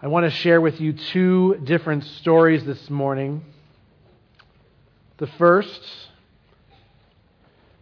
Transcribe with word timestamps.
I 0.00 0.06
want 0.06 0.26
to 0.26 0.30
share 0.30 0.60
with 0.60 0.80
you 0.80 0.92
two 0.92 1.56
different 1.64 2.04
stories 2.04 2.64
this 2.64 2.88
morning. 2.88 3.44
The 5.16 5.26
first, 5.26 5.80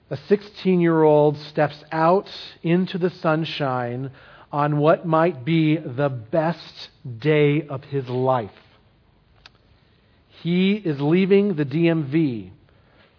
a 0.09 0.17
16 0.17 0.81
year 0.81 1.03
old 1.03 1.37
steps 1.37 1.77
out 1.93 2.31
into 2.63 2.97
the 2.97 3.11
sunshine 3.11 4.13
on 4.51 4.79
what 4.79 5.05
might 5.05 5.45
be 5.45 5.77
the 5.77 6.09
best 6.09 6.89
day 7.19 7.67
of 7.69 7.85
his 7.85 8.09
life. 8.09 8.51
He 10.43 10.73
is 10.73 10.99
leaving 10.99 11.57
the 11.57 11.67
DMV 11.67 12.51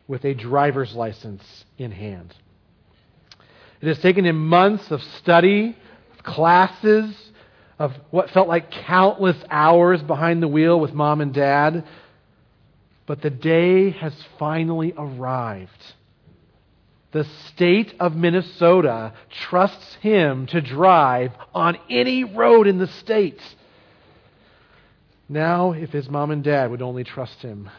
with 0.07 0.25
a 0.25 0.34
driver's 0.34 0.95
license 0.95 1.43
in 1.77 1.91
hand. 1.91 2.34
It 3.79 3.89
has 3.89 4.00
taken 4.00 4.25
him 4.25 4.48
months 4.48 4.89
of 4.89 5.04
study, 5.04 5.77
classes, 6.23 7.27
of 7.80 7.94
what 8.09 8.30
felt 8.32 8.48
like 8.48 8.71
countless 8.71 9.38
hours 9.50 10.02
behind 10.02 10.41
the 10.41 10.48
wheel 10.48 10.80
with 10.80 10.94
mom 10.94 11.22
and 11.22 11.34
dad. 11.34 11.86
But 13.05 13.22
the 13.22 13.30
day 13.30 13.91
has 13.91 14.13
finally 14.38 14.94
arrived. 14.98 15.72
The 17.12 17.26
state 17.48 17.94
of 18.00 18.16
Minnesota 18.16 19.13
trusts 19.50 19.95
him 20.02 20.48
to 20.48 20.62
drive 20.62 21.31
on 21.53 21.77
any 21.90 22.23
road 22.23 22.67
in 22.67 22.80
the 22.80 22.88
state. 22.88 23.41
Now, 25.30 25.72
if 25.72 25.91
his 25.91 26.09
mom 26.09 26.31
and 26.31 26.44
dad 26.44 26.70
would 26.72 26.81
only 26.81 27.03
trust 27.03 27.41
him 27.41 27.70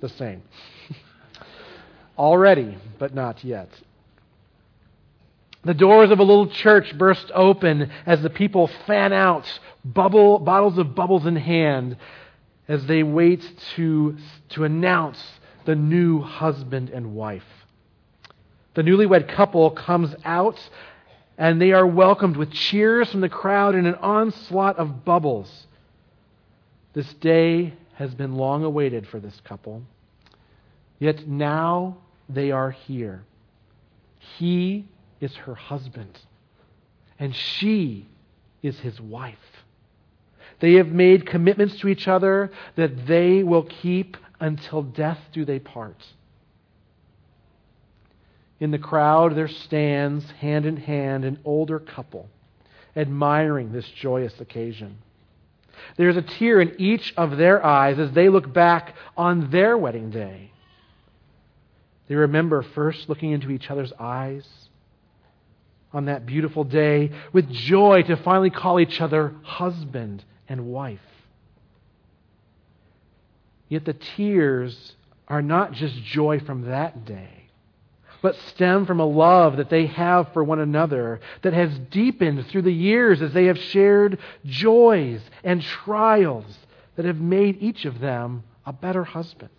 the 0.00 0.08
same. 0.08 0.42
Already, 2.18 2.78
but 2.98 3.14
not 3.14 3.44
yet. 3.44 3.68
The 5.64 5.74
doors 5.74 6.10
of 6.10 6.20
a 6.20 6.24
little 6.24 6.46
church 6.46 6.96
burst 6.96 7.30
open 7.34 7.90
as 8.06 8.22
the 8.22 8.30
people 8.30 8.68
fan 8.86 9.12
out, 9.12 9.46
bubble, 9.84 10.38
bottles 10.38 10.78
of 10.78 10.94
bubbles 10.94 11.26
in 11.26 11.36
hand, 11.36 11.96
as 12.68 12.86
they 12.86 13.02
wait 13.02 13.42
to, 13.74 14.16
to 14.50 14.64
announce 14.64 15.22
the 15.64 15.74
new 15.74 16.20
husband 16.20 16.90
and 16.90 17.14
wife. 17.14 17.44
The 18.74 18.82
newlywed 18.82 19.28
couple 19.28 19.70
comes 19.70 20.14
out, 20.24 20.58
and 21.36 21.60
they 21.60 21.72
are 21.72 21.86
welcomed 21.86 22.36
with 22.36 22.52
cheers 22.52 23.10
from 23.10 23.20
the 23.20 23.28
crowd 23.28 23.74
and 23.74 23.86
an 23.86 23.96
onslaught 23.96 24.78
of 24.78 25.04
bubbles. 25.04 25.66
This 26.92 27.12
day 27.14 27.74
has 27.94 28.14
been 28.14 28.36
long 28.36 28.64
awaited 28.64 29.08
for 29.08 29.18
this 29.18 29.40
couple. 29.44 29.82
Yet 31.00 31.26
now 31.26 31.96
they 32.28 32.50
are 32.52 32.70
here. 32.70 33.24
He 34.38 34.86
is 35.20 35.34
her 35.34 35.54
husband, 35.54 36.18
and 37.18 37.34
she 37.34 38.06
is 38.62 38.78
his 38.80 39.00
wife. 39.00 39.36
They 40.60 40.74
have 40.74 40.88
made 40.88 41.26
commitments 41.26 41.78
to 41.80 41.88
each 41.88 42.08
other 42.08 42.50
that 42.76 43.06
they 43.06 43.42
will 43.42 43.64
keep 43.64 44.16
until 44.40 44.82
death 44.82 45.18
do 45.32 45.44
they 45.44 45.58
part. 45.58 46.04
In 48.60 48.70
the 48.72 48.78
crowd, 48.78 49.36
there 49.36 49.48
stands, 49.48 50.28
hand 50.32 50.66
in 50.66 50.76
hand, 50.76 51.24
an 51.24 51.38
older 51.44 51.78
couple, 51.78 52.28
admiring 52.96 53.72
this 53.72 53.88
joyous 53.88 54.40
occasion. 54.40 54.98
There 55.96 56.08
is 56.08 56.16
a 56.16 56.22
tear 56.22 56.60
in 56.60 56.74
each 56.78 57.14
of 57.16 57.36
their 57.36 57.64
eyes 57.64 58.00
as 58.00 58.10
they 58.10 58.28
look 58.28 58.52
back 58.52 58.96
on 59.16 59.50
their 59.50 59.78
wedding 59.78 60.10
day. 60.10 60.50
They 62.08 62.16
remember 62.16 62.62
first 62.62 63.08
looking 63.08 63.30
into 63.30 63.50
each 63.50 63.70
other's 63.70 63.92
eyes 63.98 64.67
on 65.92 66.06
that 66.06 66.26
beautiful 66.26 66.64
day 66.64 67.10
with 67.32 67.50
joy 67.50 68.02
to 68.02 68.16
finally 68.16 68.50
call 68.50 68.78
each 68.78 69.00
other 69.00 69.34
husband 69.42 70.24
and 70.48 70.66
wife. 70.66 71.00
Yet 73.68 73.84
the 73.84 73.94
tears 73.94 74.94
are 75.26 75.42
not 75.42 75.72
just 75.72 75.94
joy 76.02 76.40
from 76.40 76.62
that 76.62 77.04
day, 77.04 77.50
but 78.22 78.34
stem 78.48 78.86
from 78.86 79.00
a 79.00 79.06
love 79.06 79.58
that 79.58 79.70
they 79.70 79.86
have 79.86 80.32
for 80.32 80.42
one 80.42 80.58
another 80.58 81.20
that 81.42 81.52
has 81.52 81.78
deepened 81.90 82.46
through 82.46 82.62
the 82.62 82.72
years 82.72 83.22
as 83.22 83.32
they 83.32 83.46
have 83.46 83.58
shared 83.58 84.18
joys 84.44 85.20
and 85.44 85.62
trials 85.62 86.58
that 86.96 87.04
have 87.04 87.20
made 87.20 87.62
each 87.62 87.84
of 87.84 88.00
them 88.00 88.42
a 88.66 88.72
better 88.72 89.04
husband 89.04 89.50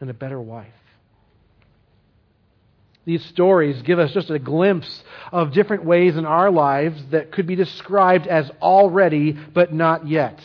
and 0.00 0.08
a 0.08 0.14
better 0.14 0.40
wife. 0.40 0.72
These 3.06 3.24
stories 3.26 3.82
give 3.82 4.00
us 4.00 4.12
just 4.12 4.30
a 4.30 4.38
glimpse 4.40 5.04
of 5.30 5.52
different 5.52 5.84
ways 5.84 6.16
in 6.16 6.26
our 6.26 6.50
lives 6.50 7.00
that 7.12 7.30
could 7.30 7.46
be 7.46 7.54
described 7.54 8.26
as 8.26 8.50
already 8.60 9.32
but 9.32 9.72
not 9.72 10.08
yet. 10.08 10.40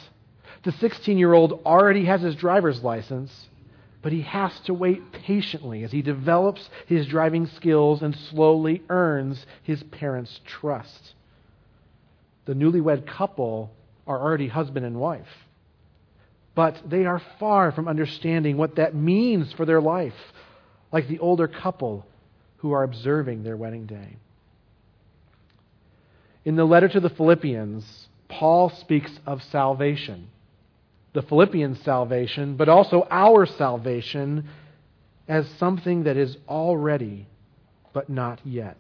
The 0.63 0.71
16 0.71 1.17
year 1.17 1.33
old 1.33 1.61
already 1.65 2.05
has 2.05 2.21
his 2.21 2.35
driver's 2.35 2.83
license, 2.83 3.49
but 4.03 4.11
he 4.11 4.21
has 4.21 4.57
to 4.61 4.75
wait 4.75 5.11
patiently 5.11 5.83
as 5.83 5.91
he 5.91 6.03
develops 6.03 6.69
his 6.85 7.07
driving 7.07 7.47
skills 7.47 8.03
and 8.03 8.15
slowly 8.15 8.83
earns 8.89 9.43
his 9.63 9.81
parents' 9.81 10.39
trust. 10.45 11.15
The 12.45 12.53
newlywed 12.53 13.07
couple 13.07 13.71
are 14.05 14.19
already 14.19 14.47
husband 14.47 14.85
and 14.85 14.99
wife, 14.99 15.47
but 16.53 16.79
they 16.87 17.05
are 17.07 17.23
far 17.39 17.71
from 17.71 17.87
understanding 17.87 18.57
what 18.57 18.75
that 18.75 18.93
means 18.93 19.51
for 19.51 19.65
their 19.65 19.81
life. 19.81 20.13
Like 20.91 21.07
the 21.07 21.19
older 21.19 21.47
couple 21.47 22.05
who 22.61 22.71
are 22.73 22.83
observing 22.83 23.43
their 23.43 23.57
wedding 23.57 23.85
day. 23.85 24.17
In 26.45 26.55
the 26.55 26.65
letter 26.65 26.87
to 26.87 26.99
the 26.99 27.09
Philippians, 27.09 28.07
Paul 28.29 28.69
speaks 28.69 29.11
of 29.25 29.43
salvation. 29.43 30.29
The 31.13 31.23
Philippians' 31.23 31.81
salvation, 31.83 32.55
but 32.55 32.69
also 32.69 33.07
our 33.09 33.45
salvation 33.45 34.47
as 35.27 35.47
something 35.57 36.03
that 36.03 36.17
is 36.17 36.37
already, 36.47 37.27
but 37.93 38.09
not 38.09 38.39
yet. 38.45 38.77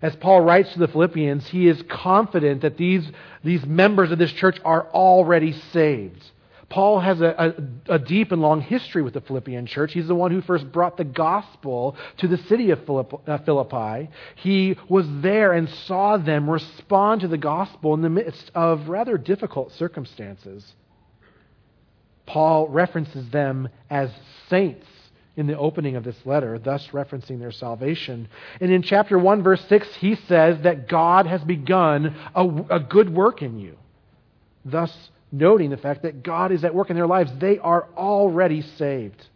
As 0.00 0.16
Paul 0.16 0.40
writes 0.40 0.72
to 0.72 0.78
the 0.78 0.88
Philippians, 0.88 1.46
he 1.48 1.68
is 1.68 1.82
confident 1.88 2.62
that 2.62 2.76
these, 2.76 3.08
these 3.44 3.64
members 3.64 4.10
of 4.10 4.18
this 4.18 4.32
church 4.32 4.58
are 4.64 4.86
already 4.88 5.52
saved. 5.72 6.24
Paul 6.72 7.00
has 7.00 7.20
a, 7.20 7.54
a, 7.88 7.94
a, 7.96 7.98
deep 7.98 8.32
and 8.32 8.40
long 8.40 8.62
history 8.62 9.02
with 9.02 9.12
the 9.12 9.20
Philippian 9.20 9.66
church. 9.66 9.92
He's 9.92 10.08
the 10.08 10.14
one 10.14 10.30
who 10.30 10.40
first 10.40 10.72
brought 10.72 10.96
the 10.96 11.04
gospel 11.04 11.96
to 12.16 12.26
the 12.26 12.38
city 12.38 12.70
of 12.70 12.88
uh, 12.88 13.38
Philippi. 13.44 14.08
He 14.36 14.78
was 14.88 15.04
there 15.20 15.52
and 15.52 15.68
saw 15.68 16.16
them 16.16 16.48
respond 16.48 17.20
to 17.20 17.28
the 17.28 17.36
gospel 17.36 17.92
in 17.92 18.00
the 18.00 18.08
midst 18.08 18.50
of 18.54 18.88
rather 18.88 19.18
difficult 19.18 19.72
circumstances. 19.72 20.72
Paul 22.24 22.68
references 22.68 23.28
them 23.28 23.68
as 23.90 24.10
saints 24.48 24.86
in 25.36 25.46
the 25.46 25.58
opening 25.58 25.96
of 25.96 26.04
this 26.04 26.24
letter, 26.24 26.58
thus 26.58 26.86
referencing 26.88 27.38
their 27.38 27.52
salvation. 27.52 28.30
And 28.62 28.72
in 28.72 28.80
chapter 28.80 29.18
1, 29.18 29.42
verse 29.42 29.62
6, 29.68 29.96
he 29.96 30.14
says 30.14 30.62
that 30.62 30.88
God 30.88 31.26
has 31.26 31.42
begun 31.42 32.16
a, 32.34 32.46
a 32.70 32.80
good 32.80 33.14
work 33.14 33.42
in 33.42 33.58
you, 33.58 33.76
thus 34.64 35.10
noting 35.32 35.70
the 35.70 35.76
fact 35.78 36.02
that 36.02 36.22
God 36.22 36.52
is 36.52 36.62
at 36.62 36.74
work 36.74 36.90
in 36.90 36.96
their 36.96 37.06
lives. 37.06 37.32
They 37.38 37.58
are 37.58 37.88
already 37.96 38.60
saved. 38.60 39.26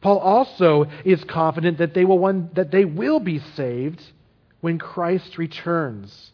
Paul 0.00 0.18
also 0.18 0.86
is 1.04 1.22
confident 1.24 1.78
that 1.78 1.92
they 1.92 2.06
will, 2.06 2.18
one, 2.18 2.50
that 2.54 2.70
they 2.70 2.86
will 2.86 3.20
be 3.20 3.38
saved 3.54 4.02
when 4.62 4.78
Christ 4.78 5.36
returns 5.36 6.32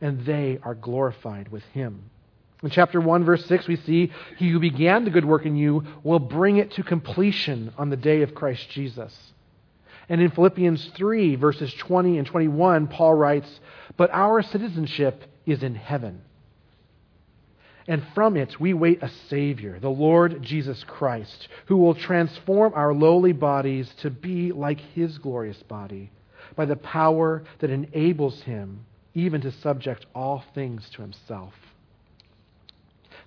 and 0.00 0.26
they 0.26 0.58
are 0.62 0.74
glorified 0.74 1.48
with 1.48 1.62
him. 1.66 2.10
In 2.64 2.70
chapter 2.70 3.00
1, 3.00 3.24
verse 3.24 3.44
6, 3.46 3.68
we 3.68 3.76
see, 3.76 4.10
He 4.38 4.50
who 4.50 4.58
began 4.58 5.04
the 5.04 5.10
good 5.10 5.24
work 5.24 5.46
in 5.46 5.54
you 5.54 5.84
will 6.02 6.18
bring 6.18 6.56
it 6.56 6.72
to 6.72 6.82
completion 6.82 7.72
on 7.78 7.90
the 7.90 7.96
day 7.96 8.22
of 8.22 8.34
Christ 8.34 8.68
Jesus. 8.70 9.14
And 10.08 10.20
in 10.20 10.30
Philippians 10.30 10.90
3, 10.96 11.36
verses 11.36 11.72
20 11.74 12.18
and 12.18 12.26
21, 12.26 12.88
Paul 12.88 13.14
writes, 13.14 13.60
But 13.96 14.10
our 14.12 14.42
citizenship 14.42 15.24
is 15.46 15.62
in 15.62 15.74
heaven 15.74 16.22
and 17.86 18.02
from 18.14 18.36
it 18.36 18.58
we 18.58 18.72
wait 18.72 19.02
a 19.02 19.10
Savior, 19.28 19.78
the 19.78 19.90
Lord 19.90 20.42
Jesus 20.42 20.82
Christ, 20.84 21.48
who 21.66 21.76
will 21.76 21.94
transform 21.94 22.72
our 22.74 22.94
lowly 22.94 23.32
bodies 23.32 23.92
to 23.98 24.10
be 24.10 24.52
like 24.52 24.80
His 24.80 25.18
glorious 25.18 25.62
body 25.64 26.10
by 26.56 26.64
the 26.64 26.76
power 26.76 27.42
that 27.58 27.70
enables 27.70 28.42
Him 28.42 28.86
even 29.14 29.40
to 29.42 29.52
subject 29.52 30.06
all 30.14 30.44
things 30.54 30.88
to 30.90 31.02
Himself. 31.02 31.54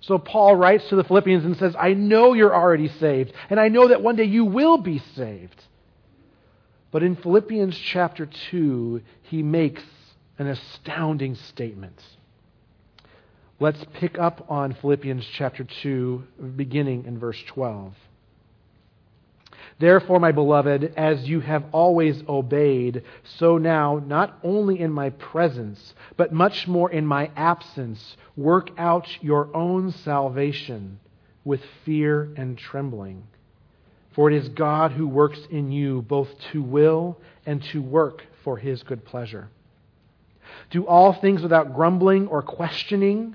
So 0.00 0.18
Paul 0.18 0.56
writes 0.56 0.88
to 0.88 0.96
the 0.96 1.04
Philippians 1.04 1.44
and 1.44 1.56
says, 1.56 1.74
I 1.78 1.94
know 1.94 2.32
you're 2.32 2.54
already 2.54 2.88
saved, 2.88 3.32
and 3.50 3.58
I 3.58 3.68
know 3.68 3.88
that 3.88 4.02
one 4.02 4.16
day 4.16 4.24
you 4.24 4.44
will 4.44 4.78
be 4.78 4.98
saved. 5.16 5.64
But 6.90 7.02
in 7.02 7.16
Philippians 7.16 7.76
chapter 7.76 8.26
2, 8.50 9.02
he 9.22 9.42
makes 9.42 9.82
an 10.38 10.46
astounding 10.46 11.34
statement. 11.34 12.00
Let's 13.60 13.84
pick 13.94 14.20
up 14.20 14.46
on 14.48 14.74
Philippians 14.74 15.26
chapter 15.32 15.64
2, 15.64 16.22
beginning 16.54 17.06
in 17.06 17.18
verse 17.18 17.42
12. 17.48 17.92
Therefore, 19.80 20.20
my 20.20 20.30
beloved, 20.30 20.94
as 20.96 21.28
you 21.28 21.40
have 21.40 21.64
always 21.72 22.22
obeyed, 22.28 23.02
so 23.24 23.58
now, 23.58 24.00
not 24.06 24.38
only 24.44 24.78
in 24.78 24.92
my 24.92 25.10
presence, 25.10 25.94
but 26.16 26.32
much 26.32 26.68
more 26.68 26.88
in 26.88 27.04
my 27.04 27.32
absence, 27.34 28.16
work 28.36 28.70
out 28.78 29.08
your 29.24 29.54
own 29.56 29.90
salvation 29.90 31.00
with 31.44 31.60
fear 31.84 32.32
and 32.36 32.56
trembling. 32.56 33.24
For 34.12 34.30
it 34.30 34.36
is 34.36 34.48
God 34.50 34.92
who 34.92 35.08
works 35.08 35.40
in 35.50 35.72
you 35.72 36.02
both 36.02 36.28
to 36.52 36.62
will 36.62 37.18
and 37.44 37.60
to 37.72 37.82
work 37.82 38.24
for 38.44 38.56
his 38.56 38.84
good 38.84 39.04
pleasure. 39.04 39.48
Do 40.70 40.86
all 40.86 41.12
things 41.12 41.42
without 41.42 41.74
grumbling 41.74 42.28
or 42.28 42.42
questioning, 42.42 43.34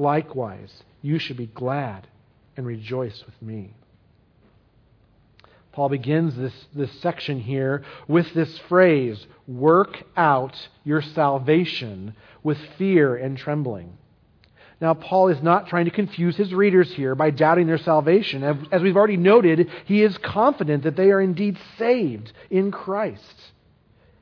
Likewise, 0.00 0.82
you 1.02 1.18
should 1.18 1.36
be 1.36 1.48
glad 1.48 2.08
and 2.56 2.66
rejoice 2.66 3.22
with 3.26 3.42
me. 3.42 3.74
Paul 5.72 5.90
begins 5.90 6.34
this, 6.36 6.54
this 6.74 6.90
section 7.02 7.38
here 7.38 7.84
with 8.08 8.32
this 8.32 8.58
phrase 8.60 9.26
work 9.46 10.02
out 10.16 10.56
your 10.84 11.02
salvation 11.02 12.14
with 12.42 12.56
fear 12.78 13.14
and 13.14 13.36
trembling. 13.36 13.98
Now, 14.80 14.94
Paul 14.94 15.28
is 15.28 15.42
not 15.42 15.68
trying 15.68 15.84
to 15.84 15.90
confuse 15.90 16.34
his 16.34 16.54
readers 16.54 16.90
here 16.94 17.14
by 17.14 17.28
doubting 17.28 17.66
their 17.66 17.76
salvation. 17.76 18.42
As 18.72 18.80
we've 18.80 18.96
already 18.96 19.18
noted, 19.18 19.68
he 19.84 20.02
is 20.02 20.16
confident 20.16 20.84
that 20.84 20.96
they 20.96 21.10
are 21.10 21.20
indeed 21.20 21.58
saved 21.76 22.32
in 22.48 22.70
Christ. 22.70 23.52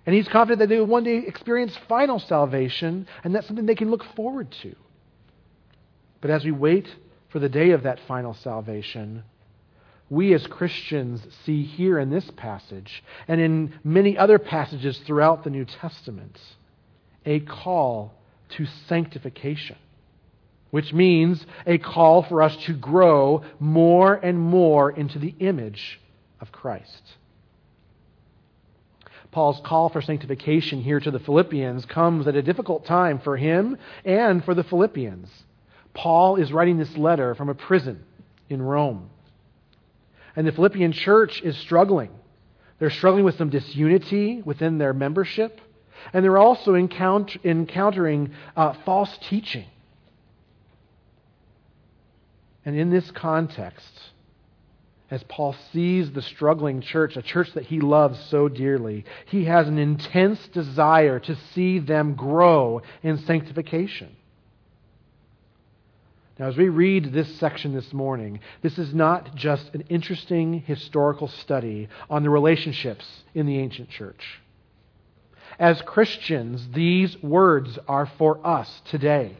And 0.05 0.15
he's 0.17 0.27
confident 0.27 0.59
that 0.59 0.69
they 0.71 0.81
will 0.81 0.87
one 0.87 1.05
day 1.05 1.19
experience 1.19 1.79
final 1.89 2.19
salvation, 2.19 3.07
and 3.23 3.33
that's 3.33 3.47
something 3.47 3.67
they 3.67 3.77
can 3.77 3.93
look 3.93 4.03
forward 4.17 4.51
to. 4.63 4.75
But 6.21 6.31
as 6.31 6.45
we 6.45 6.51
wait 6.51 6.89
for 7.29 7.39
the 7.39 7.49
day 7.49 7.71
of 7.71 7.83
that 7.85 8.01
final 8.09 8.35
salvation, 8.35 9.23
we 10.11 10.33
as 10.35 10.47
Christians 10.47 11.27
see 11.45 11.63
here 11.65 11.99
in 11.99 12.11
this 12.11 12.31
passage 12.37 13.05
and 13.27 13.41
in 13.41 13.75
many 13.85 14.17
other 14.17 14.39
passages 14.39 14.99
throughout 15.07 15.45
the 15.45 15.51
New 15.51 15.65
Testament 15.65 16.39
a 17.27 17.41
call 17.41 18.15
to 18.51 18.67
sanctification, 18.87 19.77
which 20.71 20.93
means 20.93 21.45
a 21.67 21.77
call 21.79 22.23
for 22.23 22.43
us 22.43 22.57
to 22.65 22.73
grow 22.73 23.45
more 23.61 24.15
and 24.15 24.39
more 24.39 24.91
into 24.91 25.19
the 25.19 25.35
image 25.41 26.01
of 26.41 26.51
Christ. 26.51 27.03
Paul's 29.31 29.61
call 29.65 29.91
for 29.91 30.01
sanctification 30.01 30.81
here 30.81 31.01
to 31.01 31.11
the 31.11 31.19
Philippians 31.19 31.85
comes 31.85 32.27
at 32.27 32.35
a 32.35 32.43
difficult 32.43 32.87
time 32.87 33.19
for 33.19 33.37
him 33.37 33.77
and 34.07 34.43
for 34.43 34.55
the 34.55 34.65
Philippians. 34.65 35.29
Paul 35.99 36.37
is 36.37 36.53
writing 36.53 36.79
this 36.79 36.97
letter 36.97 37.35
from 37.35 37.49
a 37.49 37.55
prison 37.55 38.05
in 38.49 38.63
Rome. 38.63 39.11
And 40.37 40.47
the 40.47 40.53
Philippian 40.53 40.93
church 40.93 41.43
is 41.43 41.59
struggling. 41.59 42.11
They're 42.79 42.91
struggling 42.91 43.25
with 43.25 43.37
some 43.37 43.51
disunity 43.51 44.41
within 44.45 44.79
their 44.79 44.93
membership, 44.93 45.61
and 46.13 46.25
they're 46.25 46.39
also 46.39 46.75
encounter- 46.75 47.41
encountering 47.43 48.31
uh, 48.57 48.75
false 48.85 49.11
teaching. 49.29 49.67
And 52.65 52.79
in 52.79 52.91
this 52.91 53.11
context, 53.11 53.91
as 55.11 55.25
Paul 55.25 55.57
sees 55.73 56.13
the 56.13 56.23
struggling 56.23 56.81
church, 56.81 57.17
a 57.17 57.23
church 57.23 57.53
that 57.55 57.65
he 57.65 57.81
loves 57.81 58.21
so 58.31 58.49
dearly, 58.49 59.05
he 59.27 59.47
has 59.47 59.67
an 59.67 59.79
intense 59.79 60.47
desire 60.49 61.19
to 61.19 61.35
see 61.55 61.81
them 61.81 62.15
grow 62.15 62.83
in 63.03 63.19
sanctification. 63.19 64.15
Now, 66.39 66.47
as 66.47 66.57
we 66.57 66.69
read 66.69 67.13
this 67.13 67.37
section 67.39 67.75
this 67.75 67.93
morning, 67.93 68.39
this 68.63 68.79
is 68.79 68.95
not 68.95 69.35
just 69.35 69.75
an 69.75 69.83
interesting 69.89 70.61
historical 70.61 71.27
study 71.27 71.89
on 72.09 72.23
the 72.23 72.31
relationships 72.31 73.05
in 73.35 73.47
the 73.47 73.59
ancient 73.59 73.91
church. 73.91 74.41
As 75.59 75.83
Christians, 75.83 76.69
these 76.73 77.21
words 77.25 77.77
are 77.89 78.07
for 78.19 78.47
us 78.47 78.83
today. 78.85 79.37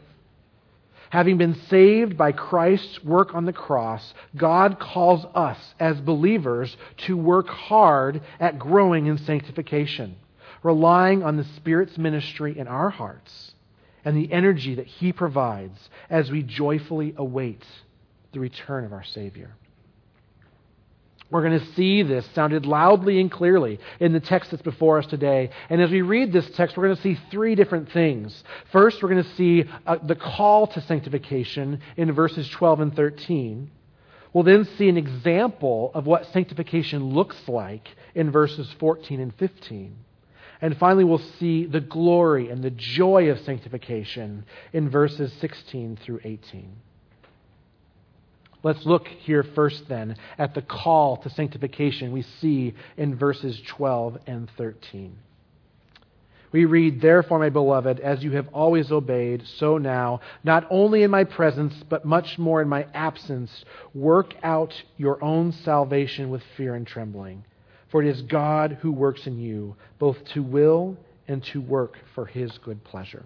Having 1.11 1.39
been 1.39 1.55
saved 1.69 2.19
by 2.19 2.33
Christ's 2.33 3.05
work 3.05 3.33
on 3.33 3.45
the 3.45 3.53
cross, 3.53 4.13
God 4.37 4.81
calls 4.81 5.25
us 5.37 5.75
as 5.79 6.01
believers 6.01 6.77
to 7.07 7.17
work 7.17 7.47
hard 7.47 8.23
at 8.41 8.59
growing 8.59 9.07
in 9.07 9.19
sanctification, 9.19 10.17
relying 10.65 11.23
on 11.23 11.37
the 11.37 11.45
Spirit's 11.45 11.97
ministry 11.97 12.59
in 12.59 12.67
our 12.67 12.91
hearts 12.91 13.48
and 14.09 14.17
the 14.17 14.33
energy 14.33 14.77
that 14.77 14.87
He 14.87 15.13
provides 15.13 15.79
as 16.09 16.31
we 16.31 16.43
joyfully 16.43 17.13
await 17.19 17.63
the 18.33 18.41
return 18.41 18.87
of 18.87 18.95
our 18.95 19.05
Savior. 19.05 19.51
We're 21.31 21.43
going 21.43 21.61
to 21.61 21.75
see 21.75 22.03
this 22.03 22.27
sounded 22.35 22.65
loudly 22.65 23.21
and 23.21 23.31
clearly 23.31 23.79
in 24.01 24.15
the 24.15 24.21
text 24.21 24.51
that's 24.51 24.63
before 24.63 24.97
us 24.99 25.05
today. 25.05 25.51
And 25.69 25.83
as 25.83 25.91
we 25.91 26.01
read 26.01 26.33
this 26.33 26.49
text, 26.53 26.75
we're 26.75 26.85
going 26.87 26.97
to 26.97 27.03
see 27.03 27.21
three 27.31 27.55
different 27.55 27.93
things. 27.93 28.43
First, 28.73 29.03
we're 29.03 29.11
going 29.11 29.25
to 29.25 29.35
see 29.35 29.65
uh, 29.87 29.99
the 30.03 30.17
call 30.17 30.69
to 30.69 30.81
sanctification 30.81 31.83
in 31.99 32.11
verses 32.13 32.49
12 32.49 32.81
and 32.81 32.97
13. 32.97 33.71
We'll 34.33 34.45
then 34.45 34.67
see 34.79 34.89
an 34.89 34.97
example 34.97 35.91
of 35.93 36.07
what 36.07 36.33
sanctification 36.33 37.13
looks 37.13 37.37
like 37.47 37.87
in 38.15 38.31
verses 38.31 38.75
14 38.81 39.21
and 39.21 39.35
15. 39.35 39.99
And 40.61 40.77
finally, 40.77 41.05
we'll 41.05 41.23
see 41.39 41.67
the 41.67 41.81
glory 41.81 42.51
and 42.51 42.63
the 42.63 42.71
joy 42.71 43.31
of 43.31 43.39
sanctification 43.41 44.45
in 44.73 44.91
verses 44.91 45.33
16 45.41 45.99
through 46.05 46.21
18. 46.25 46.75
Let's 48.65 48.85
look 48.85 49.07
here 49.07 49.45
first, 49.45 49.89
then, 49.89 50.17
at 50.37 50.55
the 50.55 50.63
call 50.63 51.19
to 51.19 51.31
sanctification 51.31 52.11
we 52.11 52.23
see 52.23 52.75
in 52.97 53.17
verses 53.17 53.61
12 53.69 54.19
and 54.27 54.51
13. 54.59 55.17
We 56.51 56.65
read, 56.65 57.01
Therefore, 57.01 57.39
my 57.39 57.51
beloved, 57.51 58.01
as 58.01 58.25
you 58.25 58.33
have 58.33 58.49
always 58.49 58.91
obeyed, 58.91 59.47
so 59.59 59.79
now, 59.79 60.21
not 60.43 60.67
only 60.71 61.03
in 61.03 61.11
my 61.11 61.25
presence, 61.25 61.75
but 61.89 62.05
much 62.05 62.39
more 62.39 62.63
in 62.63 62.69
my 62.69 62.87
absence, 62.95 63.65
work 63.95 64.35
out 64.43 64.75
your 64.97 65.23
own 65.23 65.53
salvation 65.53 66.31
with 66.31 66.43
fear 66.57 66.75
and 66.75 66.87
trembling. 66.87 67.45
For 67.89 68.03
it 68.03 68.09
is 68.09 68.23
God 68.23 68.79
who 68.83 68.93
works 68.93 69.27
in 69.27 69.39
you, 69.39 69.77
both 69.99 70.23
to 70.35 70.43
will 70.43 70.97
and 71.27 71.43
to 71.45 71.61
work 71.61 71.97
for 72.15 72.27
his 72.27 72.57
good 72.59 72.85
pleasure. 72.85 73.25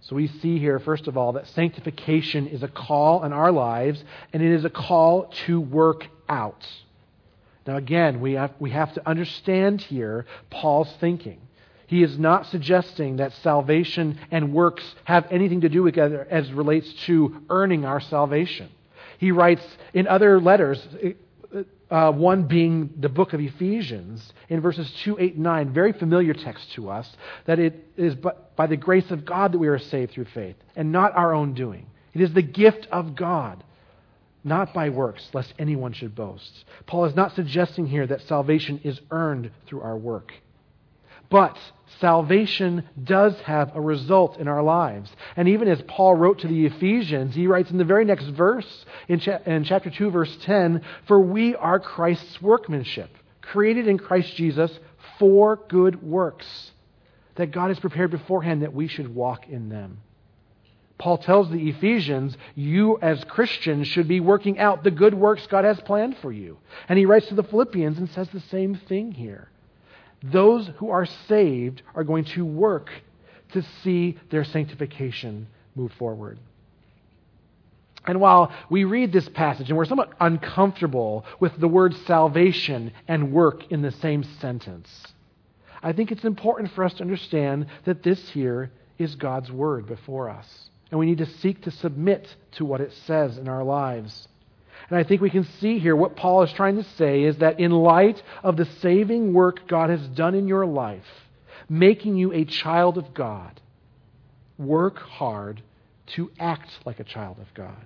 So 0.00 0.14
we 0.14 0.28
see 0.28 0.58
here, 0.58 0.78
first 0.78 1.08
of 1.08 1.16
all, 1.16 1.32
that 1.32 1.48
sanctification 1.48 2.46
is 2.46 2.62
a 2.62 2.68
call 2.68 3.24
in 3.24 3.32
our 3.32 3.50
lives, 3.50 4.04
and 4.32 4.42
it 4.42 4.52
is 4.52 4.64
a 4.64 4.70
call 4.70 5.32
to 5.46 5.60
work 5.60 6.06
out. 6.28 6.64
Now, 7.66 7.76
again, 7.76 8.20
we 8.20 8.34
have, 8.34 8.52
we 8.60 8.70
have 8.70 8.94
to 8.94 9.08
understand 9.08 9.80
here 9.80 10.26
Paul's 10.50 10.92
thinking. 11.00 11.40
He 11.88 12.02
is 12.02 12.18
not 12.18 12.46
suggesting 12.46 13.16
that 13.16 13.32
salvation 13.42 14.18
and 14.30 14.52
works 14.52 14.84
have 15.04 15.26
anything 15.30 15.62
to 15.62 15.68
do 15.68 15.84
together 15.84 16.26
as 16.30 16.52
relates 16.52 16.92
to 17.06 17.42
earning 17.50 17.84
our 17.84 18.00
salvation. 18.00 18.70
He 19.18 19.32
writes 19.32 19.64
in 19.92 20.06
other 20.06 20.40
letters, 20.40 20.86
uh, 21.90 22.12
one 22.12 22.44
being 22.44 22.90
the 22.98 23.08
book 23.08 23.32
of 23.32 23.40
Ephesians, 23.40 24.32
in 24.48 24.60
verses 24.60 24.90
2, 25.04 25.18
8, 25.18 25.34
and 25.34 25.42
9, 25.42 25.72
very 25.72 25.92
familiar 25.92 26.34
text 26.34 26.72
to 26.72 26.90
us, 26.90 27.10
that 27.46 27.58
it 27.58 27.86
is 27.96 28.14
by 28.56 28.66
the 28.66 28.76
grace 28.76 29.10
of 29.10 29.24
God 29.24 29.52
that 29.52 29.58
we 29.58 29.68
are 29.68 29.78
saved 29.78 30.12
through 30.12 30.26
faith, 30.26 30.56
and 30.74 30.90
not 30.90 31.16
our 31.16 31.32
own 31.32 31.54
doing. 31.54 31.86
It 32.12 32.20
is 32.20 32.32
the 32.32 32.42
gift 32.42 32.88
of 32.90 33.14
God, 33.14 33.62
not 34.42 34.72
by 34.72 34.88
works, 34.88 35.28
lest 35.32 35.52
anyone 35.58 35.92
should 35.92 36.14
boast. 36.14 36.64
Paul 36.86 37.04
is 37.04 37.14
not 37.14 37.34
suggesting 37.34 37.86
here 37.86 38.06
that 38.06 38.22
salvation 38.22 38.80
is 38.82 39.00
earned 39.10 39.50
through 39.66 39.82
our 39.82 39.96
work. 39.96 40.32
But 41.30 41.56
salvation 42.00 42.84
does 43.02 43.38
have 43.40 43.74
a 43.74 43.80
result 43.80 44.38
in 44.38 44.48
our 44.48 44.62
lives. 44.62 45.10
And 45.36 45.48
even 45.48 45.68
as 45.68 45.82
Paul 45.82 46.14
wrote 46.14 46.40
to 46.40 46.48
the 46.48 46.66
Ephesians, 46.66 47.34
he 47.34 47.46
writes 47.46 47.70
in 47.70 47.78
the 47.78 47.84
very 47.84 48.04
next 48.04 48.26
verse, 48.26 48.84
in, 49.08 49.20
cha- 49.20 49.40
in 49.46 49.64
chapter 49.64 49.90
2, 49.90 50.10
verse 50.10 50.36
10, 50.42 50.82
For 51.06 51.20
we 51.20 51.54
are 51.54 51.80
Christ's 51.80 52.40
workmanship, 52.40 53.10
created 53.40 53.88
in 53.88 53.98
Christ 53.98 54.34
Jesus 54.36 54.70
for 55.18 55.56
good 55.68 56.02
works, 56.02 56.72
that 57.36 57.50
God 57.50 57.68
has 57.68 57.80
prepared 57.80 58.10
beforehand 58.10 58.62
that 58.62 58.74
we 58.74 58.88
should 58.88 59.14
walk 59.14 59.48
in 59.48 59.68
them. 59.68 59.98
Paul 60.98 61.18
tells 61.18 61.50
the 61.50 61.68
Ephesians, 61.68 62.36
you 62.54 62.98
as 63.02 63.22
Christians 63.24 63.86
should 63.86 64.08
be 64.08 64.20
working 64.20 64.58
out 64.58 64.82
the 64.82 64.90
good 64.90 65.12
works 65.12 65.46
God 65.46 65.64
has 65.64 65.78
planned 65.80 66.16
for 66.18 66.32
you. 66.32 66.56
And 66.88 66.98
he 66.98 67.04
writes 67.04 67.26
to 67.28 67.34
the 67.34 67.42
Philippians 67.42 67.98
and 67.98 68.08
says 68.10 68.30
the 68.30 68.40
same 68.40 68.76
thing 68.88 69.12
here. 69.12 69.50
Those 70.32 70.70
who 70.76 70.90
are 70.90 71.06
saved 71.06 71.82
are 71.94 72.04
going 72.04 72.24
to 72.24 72.44
work 72.44 72.90
to 73.52 73.62
see 73.82 74.18
their 74.30 74.44
sanctification 74.44 75.46
move 75.74 75.92
forward. 75.92 76.38
And 78.06 78.20
while 78.20 78.52
we 78.70 78.84
read 78.84 79.12
this 79.12 79.28
passage 79.28 79.68
and 79.68 79.76
we're 79.76 79.84
somewhat 79.84 80.12
uncomfortable 80.20 81.24
with 81.40 81.58
the 81.58 81.68
word 81.68 81.94
salvation 82.06 82.92
and 83.08 83.32
work 83.32 83.70
in 83.70 83.82
the 83.82 83.90
same 83.90 84.22
sentence, 84.40 84.88
I 85.82 85.92
think 85.92 86.12
it's 86.12 86.24
important 86.24 86.72
for 86.72 86.84
us 86.84 86.94
to 86.94 87.02
understand 87.02 87.66
that 87.84 88.02
this 88.02 88.30
here 88.30 88.70
is 88.98 89.14
God's 89.16 89.50
word 89.50 89.86
before 89.86 90.30
us. 90.30 90.70
And 90.90 91.00
we 91.00 91.06
need 91.06 91.18
to 91.18 91.26
seek 91.26 91.62
to 91.62 91.70
submit 91.70 92.34
to 92.52 92.64
what 92.64 92.80
it 92.80 92.92
says 93.06 93.38
in 93.38 93.48
our 93.48 93.64
lives. 93.64 94.28
And 94.88 94.98
I 94.98 95.04
think 95.04 95.20
we 95.20 95.30
can 95.30 95.44
see 95.60 95.78
here 95.78 95.96
what 95.96 96.16
Paul 96.16 96.42
is 96.42 96.52
trying 96.52 96.76
to 96.76 96.88
say 96.96 97.24
is 97.24 97.38
that 97.38 97.58
in 97.58 97.72
light 97.72 98.22
of 98.42 98.56
the 98.56 98.66
saving 98.80 99.32
work 99.32 99.66
God 99.66 99.90
has 99.90 100.06
done 100.08 100.34
in 100.34 100.46
your 100.46 100.64
life, 100.64 101.06
making 101.68 102.16
you 102.16 102.32
a 102.32 102.44
child 102.44 102.96
of 102.96 103.12
God, 103.12 103.60
work 104.58 104.98
hard 104.98 105.62
to 106.06 106.30
act 106.38 106.70
like 106.84 107.00
a 107.00 107.04
child 107.04 107.38
of 107.40 107.52
God. 107.54 107.84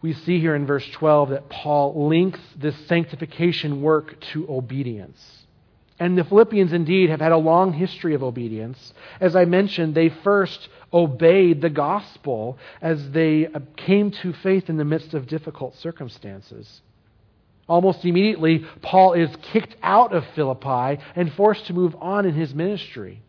We 0.00 0.12
see 0.12 0.38
here 0.38 0.54
in 0.54 0.66
verse 0.66 0.86
12 0.92 1.30
that 1.30 1.48
Paul 1.48 2.08
links 2.08 2.40
this 2.56 2.76
sanctification 2.86 3.82
work 3.82 4.20
to 4.32 4.46
obedience. 4.48 5.20
And 6.00 6.16
the 6.16 6.24
Philippians 6.24 6.72
indeed 6.72 7.10
have 7.10 7.20
had 7.20 7.32
a 7.32 7.36
long 7.36 7.72
history 7.72 8.14
of 8.14 8.22
obedience. 8.22 8.92
As 9.20 9.34
I 9.34 9.44
mentioned, 9.44 9.94
they 9.94 10.10
first 10.10 10.68
obeyed 10.92 11.60
the 11.60 11.70
gospel 11.70 12.56
as 12.80 13.10
they 13.10 13.46
uh, 13.46 13.60
came 13.76 14.10
to 14.10 14.32
faith 14.32 14.70
in 14.70 14.76
the 14.76 14.84
midst 14.84 15.14
of 15.14 15.26
difficult 15.26 15.74
circumstances. 15.76 16.80
Almost 17.68 18.04
immediately, 18.04 18.64
Paul 18.80 19.12
is 19.12 19.28
kicked 19.52 19.76
out 19.82 20.14
of 20.14 20.24
Philippi 20.34 21.02
and 21.14 21.32
forced 21.34 21.66
to 21.66 21.74
move 21.74 21.94
on 22.00 22.24
in 22.24 22.34
his 22.34 22.54
ministry. 22.54 23.20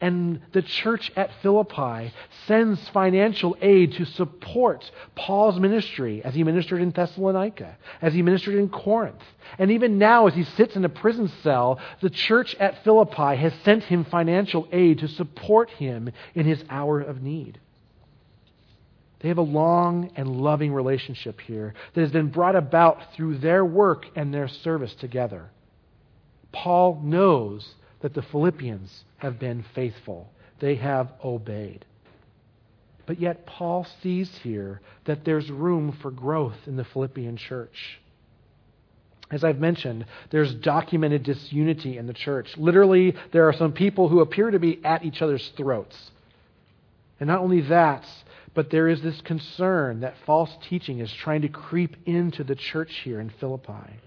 And 0.00 0.40
the 0.52 0.62
church 0.62 1.12
at 1.14 1.30
Philippi 1.42 2.12
sends 2.46 2.88
financial 2.88 3.54
aid 3.60 3.92
to 3.94 4.06
support 4.06 4.90
Paul's 5.14 5.60
ministry 5.60 6.24
as 6.24 6.34
he 6.34 6.42
ministered 6.42 6.80
in 6.80 6.90
Thessalonica, 6.90 7.76
as 8.00 8.14
he 8.14 8.22
ministered 8.22 8.54
in 8.54 8.70
Corinth. 8.70 9.22
And 9.58 9.70
even 9.70 9.98
now, 9.98 10.26
as 10.26 10.34
he 10.34 10.44
sits 10.44 10.74
in 10.74 10.86
a 10.86 10.88
prison 10.88 11.30
cell, 11.42 11.78
the 12.00 12.08
church 12.08 12.54
at 12.54 12.82
Philippi 12.82 13.36
has 13.36 13.52
sent 13.62 13.84
him 13.84 14.04
financial 14.04 14.66
aid 14.72 15.00
to 15.00 15.08
support 15.08 15.68
him 15.70 16.10
in 16.34 16.46
his 16.46 16.64
hour 16.70 17.00
of 17.00 17.20
need. 17.20 17.60
They 19.20 19.28
have 19.28 19.36
a 19.36 19.42
long 19.42 20.12
and 20.16 20.40
loving 20.40 20.72
relationship 20.72 21.42
here 21.42 21.74
that 21.92 22.00
has 22.00 22.10
been 22.10 22.30
brought 22.30 22.56
about 22.56 23.12
through 23.14 23.36
their 23.38 23.62
work 23.62 24.06
and 24.16 24.32
their 24.32 24.48
service 24.48 24.94
together. 24.94 25.50
Paul 26.52 27.02
knows 27.04 27.74
that 28.00 28.14
the 28.14 28.22
Philippians 28.22 29.04
have 29.18 29.38
been 29.38 29.64
faithful, 29.74 30.30
they 30.60 30.76
have 30.76 31.10
obeyed. 31.24 31.84
But 33.06 33.20
yet, 33.20 33.46
Paul 33.46 33.86
sees 34.02 34.30
here 34.42 34.80
that 35.04 35.24
there's 35.24 35.50
room 35.50 35.98
for 36.00 36.10
growth 36.10 36.56
in 36.66 36.76
the 36.76 36.84
Philippian 36.84 37.36
church. 37.36 38.00
As 39.30 39.44
I've 39.44 39.58
mentioned, 39.58 40.06
there's 40.30 40.54
documented 40.54 41.22
disunity 41.22 41.98
in 41.98 42.06
the 42.06 42.12
church. 42.12 42.56
Literally, 42.56 43.14
there 43.32 43.48
are 43.48 43.52
some 43.52 43.72
people 43.72 44.08
who 44.08 44.20
appear 44.20 44.50
to 44.50 44.58
be 44.58 44.80
at 44.84 45.04
each 45.04 45.22
other's 45.22 45.48
throats. 45.56 46.10
And 47.20 47.28
not 47.28 47.40
only 47.40 47.60
that, 47.62 48.04
but 48.54 48.70
there 48.70 48.88
is 48.88 49.02
this 49.02 49.20
concern 49.20 50.00
that 50.00 50.14
false 50.26 50.50
teaching 50.68 50.98
is 50.98 51.12
trying 51.12 51.42
to 51.42 51.48
creep 51.48 51.96
into 52.06 52.42
the 52.42 52.56
church 52.56 52.92
here 53.04 53.20
in 53.20 53.30
Philippi. 53.40 54.00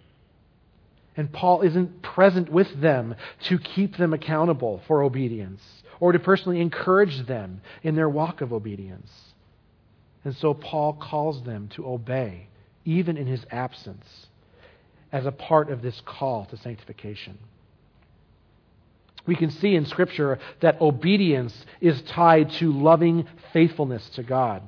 And 1.16 1.32
Paul 1.32 1.62
isn't 1.62 2.02
present 2.02 2.50
with 2.52 2.82
them 2.82 3.16
to 3.44 3.60
keep 3.60 3.98
them 3.98 4.14
accountable 4.14 4.82
for 4.88 5.04
obedience 5.04 5.62
or 6.00 6.12
to 6.12 6.20
personally 6.20 6.60
encourage 6.60 7.28
them 7.28 7.62
in 7.84 7.96
their 7.96 8.10
walk 8.10 8.42
of 8.42 8.52
obedience. 8.52 9.12
And 10.24 10.36
so 10.36 10.54
Paul 10.54 10.94
calls 10.94 11.44
them 11.44 11.70
to 11.76 11.88
obey, 11.88 12.48
even 12.86 13.18
in 13.18 13.28
his 13.28 13.46
absence, 13.52 14.28
as 15.12 15.26
a 15.26 15.32
part 15.32 15.70
of 15.70 15.82
this 15.82 16.02
call 16.06 16.46
to 16.46 16.58
sanctification. 16.58 17.38
We 19.26 19.36
can 19.36 19.52
see 19.52 19.76
in 19.76 19.86
Scripture 19.86 20.40
that 20.62 20.82
obedience 20.82 21.54
is 21.80 22.02
tied 22.02 22.52
to 22.54 22.74
loving 22.74 23.28
faithfulness 23.54 24.10
to 24.16 24.24
God. 24.24 24.64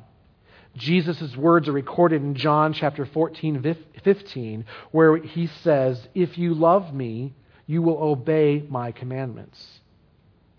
Jesus' 0.75 1.35
words 1.37 1.67
are 1.67 1.73
recorded 1.73 2.21
in 2.21 2.35
John 2.35 2.73
chapter 2.73 3.05
14, 3.05 3.75
15, 4.03 4.65
where 4.91 5.17
he 5.17 5.47
says, 5.47 6.05
If 6.13 6.37
you 6.37 6.53
love 6.53 6.93
me, 6.93 7.33
you 7.65 7.81
will 7.81 7.97
obey 7.97 8.63
my 8.69 8.91
commandments. 8.91 9.79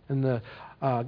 And 0.08 0.24
the, 0.24 0.42
uh, 0.80 1.04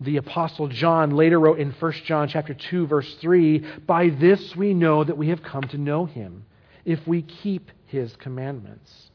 the 0.00 0.18
apostle 0.18 0.68
John 0.68 1.10
later 1.10 1.40
wrote 1.40 1.58
in 1.58 1.72
1 1.72 1.92
John 2.04 2.28
chapter 2.28 2.54
2, 2.54 2.86
verse 2.86 3.14
3, 3.20 3.64
By 3.86 4.10
this 4.10 4.54
we 4.54 4.74
know 4.74 5.02
that 5.02 5.16
we 5.16 5.28
have 5.28 5.42
come 5.42 5.62
to 5.68 5.78
know 5.78 6.04
him, 6.04 6.44
if 6.84 7.06
we 7.06 7.22
keep 7.22 7.70
his 7.86 8.14
commandments. 8.16 9.10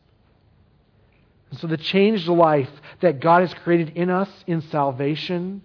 And 1.51 1.59
so 1.59 1.67
the 1.67 1.77
changed 1.77 2.27
life 2.27 2.69
that 3.01 3.19
God 3.19 3.41
has 3.41 3.53
created 3.53 3.89
in 3.95 4.09
us 4.09 4.29
in 4.47 4.61
salvation 4.61 5.61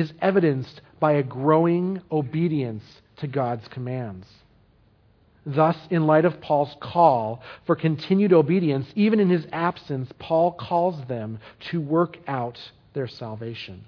is 0.00 0.12
evidenced 0.20 0.80
by 0.98 1.12
a 1.12 1.22
growing 1.22 2.02
obedience 2.10 2.82
to 3.18 3.26
God's 3.26 3.68
commands. 3.68 4.26
Thus, 5.46 5.76
in 5.90 6.06
light 6.06 6.24
of 6.24 6.40
Paul's 6.40 6.74
call 6.80 7.42
for 7.66 7.76
continued 7.76 8.32
obedience, 8.32 8.86
even 8.94 9.20
in 9.20 9.30
his 9.30 9.46
absence, 9.52 10.10
Paul 10.18 10.52
calls 10.52 11.06
them 11.08 11.38
to 11.70 11.80
work 11.80 12.18
out 12.26 12.58
their 12.92 13.08
salvation. 13.08 13.84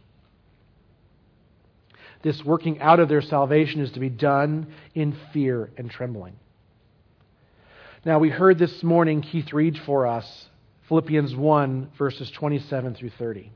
This 2.22 2.42
working 2.44 2.80
out 2.80 3.00
of 3.00 3.08
their 3.08 3.20
salvation 3.20 3.80
is 3.80 3.90
to 3.92 4.00
be 4.00 4.08
done 4.08 4.68
in 4.94 5.16
fear 5.32 5.70
and 5.76 5.90
trembling. 5.90 6.36
Now, 8.04 8.18
we 8.18 8.30
heard 8.30 8.58
this 8.58 8.82
morning 8.82 9.22
Keith 9.22 9.52
read 9.52 9.78
for 9.84 10.06
us 10.06 10.46
Philippians 10.88 11.34
1, 11.34 11.92
verses 11.98 12.30
27 12.30 12.94
through 12.94 13.10
30. 13.18 13.50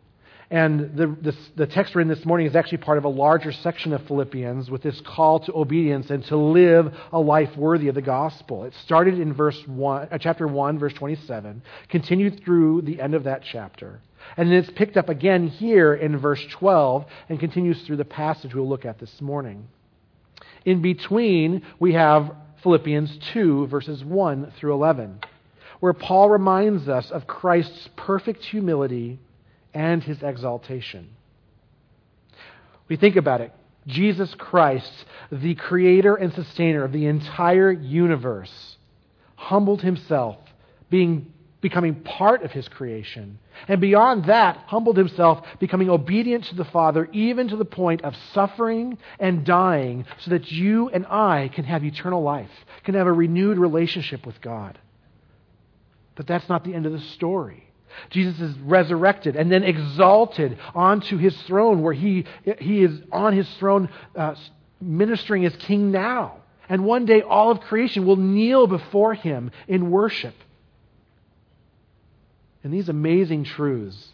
And 0.50 0.96
the, 0.96 1.06
the, 1.06 1.36
the 1.56 1.66
text 1.66 1.94
we're 1.94 2.02
in 2.02 2.08
this 2.08 2.24
morning 2.24 2.46
is 2.46 2.54
actually 2.54 2.78
part 2.78 2.98
of 2.98 3.04
a 3.04 3.08
larger 3.08 3.50
section 3.50 3.92
of 3.92 4.06
Philippians 4.06 4.70
with 4.70 4.82
this 4.82 5.00
call 5.00 5.40
to 5.40 5.56
obedience 5.56 6.08
and 6.10 6.24
to 6.26 6.36
live 6.36 6.94
a 7.12 7.18
life 7.18 7.56
worthy 7.56 7.88
of 7.88 7.96
the 7.96 8.02
gospel. 8.02 8.64
It 8.64 8.72
started 8.84 9.18
in 9.18 9.32
verse 9.32 9.60
one, 9.66 10.06
uh, 10.10 10.18
chapter 10.18 10.46
1, 10.46 10.78
verse 10.78 10.92
27, 10.92 11.62
continued 11.88 12.44
through 12.44 12.82
the 12.82 13.00
end 13.00 13.14
of 13.14 13.24
that 13.24 13.42
chapter. 13.42 14.00
And 14.36 14.48
then 14.48 14.58
it's 14.58 14.70
picked 14.70 14.96
up 14.96 15.08
again 15.08 15.48
here 15.48 15.94
in 15.94 16.16
verse 16.18 16.44
12 16.50 17.06
and 17.28 17.40
continues 17.40 17.82
through 17.82 17.96
the 17.96 18.04
passage 18.04 18.54
we'll 18.54 18.68
look 18.68 18.84
at 18.84 19.00
this 19.00 19.20
morning. 19.20 19.66
In 20.64 20.80
between, 20.80 21.62
we 21.80 21.94
have 21.94 22.30
Philippians 22.62 23.18
2, 23.32 23.66
verses 23.66 24.04
1 24.04 24.52
through 24.58 24.74
11, 24.74 25.20
where 25.80 25.92
Paul 25.92 26.30
reminds 26.30 26.88
us 26.88 27.10
of 27.10 27.26
Christ's 27.26 27.88
perfect 27.96 28.44
humility 28.44 29.18
and 29.76 30.02
his 30.02 30.23
exaltation. 30.23 31.11
We 32.88 32.97
think 32.97 33.16
about 33.16 33.42
it. 33.42 33.52
Jesus 33.87 34.35
Christ, 34.35 34.90
the 35.30 35.54
creator 35.54 36.16
and 36.16 36.33
sustainer 36.33 36.83
of 36.83 36.92
the 36.92 37.06
entire 37.06 37.71
universe, 37.71 38.76
humbled 39.37 39.83
himself, 39.83 40.38
being 40.88 41.33
becoming 41.61 41.97
part 41.97 42.42
of 42.42 42.52
his 42.52 42.68
creation. 42.68 43.38
And 43.68 43.80
beyond 43.80 44.26
that, 44.26 44.56
humbled 44.66 44.97
himself, 44.97 45.45
becoming 45.59 45.90
obedient 45.90 46.45
to 46.45 46.54
the 46.54 46.64
Father, 46.64 47.09
even 47.12 47.49
to 47.49 47.56
the 47.56 47.64
point 47.64 48.02
of 48.02 48.14
suffering 48.33 48.99
and 49.18 49.45
dying, 49.45 50.06
so 50.21 50.30
that 50.30 50.50
you 50.50 50.88
and 50.90 51.06
I 51.06 51.50
can 51.54 51.64
have 51.64 51.85
eternal 51.85 52.23
life, 52.23 52.50
can 52.85 52.95
have 52.95 53.06
a 53.06 53.12
renewed 53.12 53.59
relationship 53.59 54.26
with 54.26 54.40
God. 54.40 54.78
But 56.14 56.26
that's 56.26 56.49
not 56.49 56.64
the 56.64 56.75
end 56.75 56.87
of 56.87 56.92
the 56.92 57.00
story. 57.00 57.65
Jesus 58.10 58.40
is 58.40 58.58
resurrected 58.58 59.36
and 59.36 59.50
then 59.50 59.64
exalted 59.64 60.58
onto 60.74 61.16
his 61.16 61.36
throne, 61.42 61.82
where 61.82 61.92
he, 61.92 62.24
he 62.58 62.82
is 62.82 63.00
on 63.12 63.32
his 63.32 63.48
throne 63.58 63.88
uh, 64.14 64.34
ministering 64.80 65.44
as 65.44 65.54
king 65.56 65.90
now. 65.90 66.38
And 66.68 66.84
one 66.84 67.06
day 67.06 67.22
all 67.22 67.50
of 67.50 67.60
creation 67.60 68.06
will 68.06 68.16
kneel 68.16 68.66
before 68.66 69.14
him 69.14 69.50
in 69.68 69.90
worship. 69.90 70.34
And 72.64 72.74
these 72.74 72.88
amazing 72.88 73.44
truths 73.44 74.08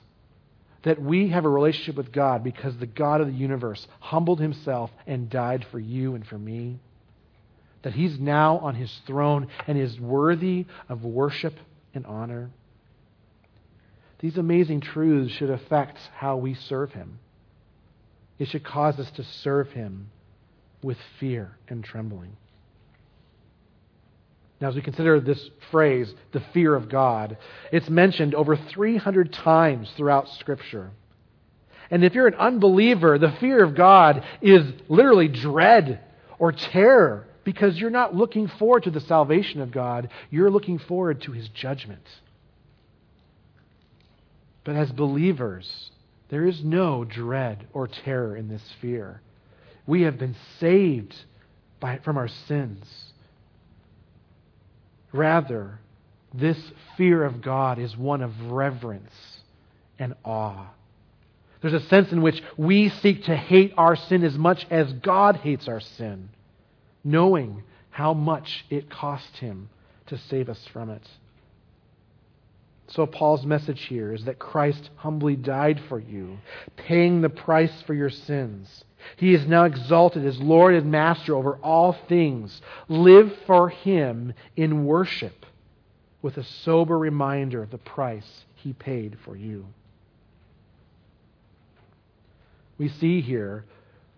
that 0.83 1.01
we 1.01 1.29
have 1.29 1.45
a 1.45 1.49
relationship 1.49 1.97
with 1.97 2.13
God 2.13 2.45
because 2.45 2.77
the 2.77 2.87
God 2.87 3.21
of 3.21 3.29
the 3.29 3.33
universe 3.33 3.87
humbled 4.01 4.41
himself 4.41 4.91
and 5.07 5.31
died 5.31 5.67
for 5.71 5.79
you 5.79 6.15
and 6.15 6.27
for 6.27 6.39
me. 6.39 6.79
That 7.83 7.95
he's 7.95 8.19
now 8.19 8.59
on 8.59 8.75
his 8.75 8.93
throne 9.07 9.49
and 9.67 9.79
is 9.79 9.99
worthy 9.99 10.67
of 10.89 11.05
worship 11.05 11.55
and 11.95 12.05
honor. 12.07 12.51
These 14.23 14.39
amazing 14.39 14.81
truths 14.81 15.35
should 15.35 15.51
affect 15.51 15.99
how 16.17 16.37
we 16.37 16.55
serve 16.55 16.93
Him. 16.93 17.19
it 18.39 18.49
should 18.49 18.65
cause 18.65 18.99
us 18.99 19.11
to 19.13 19.25
serve 19.25 19.71
Him 19.73 20.11
with 20.83 20.97
fear 21.21 21.57
and 21.69 21.85
trembling. 21.85 22.37
Now, 24.61 24.69
as 24.69 24.77
we 24.77 24.83
consider 24.83 25.19
this 25.19 25.51
phrase, 25.73 26.13
the 26.31 26.43
fear 26.53 26.75
of 26.75 26.89
God, 26.89 27.37
it's 27.73 27.91
mentioned 27.91 28.35
over 28.35 28.57
300 28.57 29.33
times 29.33 29.93
throughout 29.97 30.29
Scripture. 30.29 30.93
And 31.91 32.05
if 32.05 32.15
you're 32.15 32.29
an 32.29 32.35
unbeliever, 32.35 33.19
the 33.19 33.33
fear 33.33 33.63
of 33.63 33.75
God 33.75 34.25
is 34.41 34.65
literally 34.89 35.29
dread 35.29 36.01
or 36.39 36.53
terror 36.53 37.27
because 37.43 37.77
you're 37.77 37.91
not 37.91 38.15
looking 38.15 38.47
forward 38.47 38.85
to 38.85 38.93
the 38.93 39.01
salvation 39.01 39.61
of 39.61 39.73
God, 39.73 40.11
you're 40.31 40.51
looking 40.51 40.79
forward 40.79 41.23
to 41.23 41.33
His 41.33 41.49
judgment. 41.49 42.07
But 44.65 44.77
as 44.77 44.91
believers, 44.93 45.91
there 46.29 46.47
is 46.47 46.63
no 46.63 47.05
dread 47.05 47.67
or 47.73 47.89
terror 47.89 48.37
in 48.37 48.49
this 48.49 48.63
fear. 48.81 49.21
We 49.87 50.03
have 50.03 50.19
been 50.19 50.37
saved 50.61 51.15
by, 51.81 51.99
from 51.99 52.17
our 52.17 52.29
sins. 52.29 52.87
Rather, 55.13 55.81
this 56.33 56.59
fear 56.97 57.25
of 57.25 57.43
God 57.43 57.79
is 57.79 57.97
one 57.97 58.23
of 58.23 58.53
reverence 58.53 59.13
and 59.99 60.15
awe. 60.25 60.69
There's 61.61 61.75
a 61.75 61.89
sense 61.89 62.11
in 62.11 62.23
which 62.23 62.43
we 62.57 62.89
seek 62.89 63.25
to 63.25 63.37
hate 63.37 63.75
our 63.77 63.95
sin 63.95 64.25
as 64.25 64.37
much 64.37 64.67
as 64.71 64.93
God 64.95 65.37
hates 65.37 65.69
our 65.69 65.81
sin, 65.81 66.29
knowing 67.05 67.63
how 67.91 68.15
much 68.15 68.65
it 68.71 68.91
cost 68.91 69.37
him 69.37 69.69
to 70.07 70.19
save 70.19 70.49
us 70.49 70.59
from 70.73 70.91
it. 70.91 71.07
So, 72.95 73.07
Paul's 73.07 73.47
message 73.47 73.85
here 73.85 74.13
is 74.13 74.27
that 74.27 74.39
Christ 74.39 74.91
humbly 74.97 75.35
died 75.35 75.81
for 75.89 75.99
you, 75.99 76.39
paying 76.77 77.23
the 77.23 77.31
price 77.31 77.73
for 77.87 77.95
your 77.95 78.11
sins. 78.11 78.85
He 79.17 79.33
is 79.33 79.47
now 79.47 79.65
exalted 79.65 80.27
as 80.27 80.39
Lord 80.39 80.75
and 80.75 80.91
Master 80.91 81.35
over 81.35 81.57
all 81.57 81.97
things. 82.07 82.61
Live 82.89 83.35
for 83.47 83.71
Him 83.71 84.35
in 84.57 84.85
worship 84.85 85.47
with 86.21 86.37
a 86.37 86.45
sober 86.45 86.99
reminder 86.99 87.63
of 87.63 87.71
the 87.71 87.79
price 87.79 88.45
He 88.57 88.75
paid 88.75 89.17
for 89.25 89.37
you. 89.37 89.65
We 92.77 92.89
see 92.89 93.23
here 93.23 93.65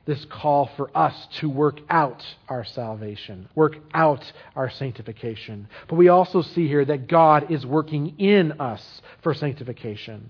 this 0.07 0.25
call 0.27 0.71
for 0.77 0.91
us 0.97 1.15
to 1.39 1.49
work 1.49 1.81
out 1.89 2.25
our 2.49 2.65
salvation, 2.65 3.49
work 3.55 3.77
out 3.95 4.33
our 4.55 4.69
sanctification. 4.69 5.69
But 5.89 5.97
we 5.97 6.09
also 6.09 6.43
see 6.43 6.69
here 6.69 6.85
that 6.85 7.07
God 7.09 7.51
is 7.51 7.65
working 7.65 8.19
in 8.19 8.61
us 8.61 9.03
for 9.23 9.33
sanctification. 9.33 10.29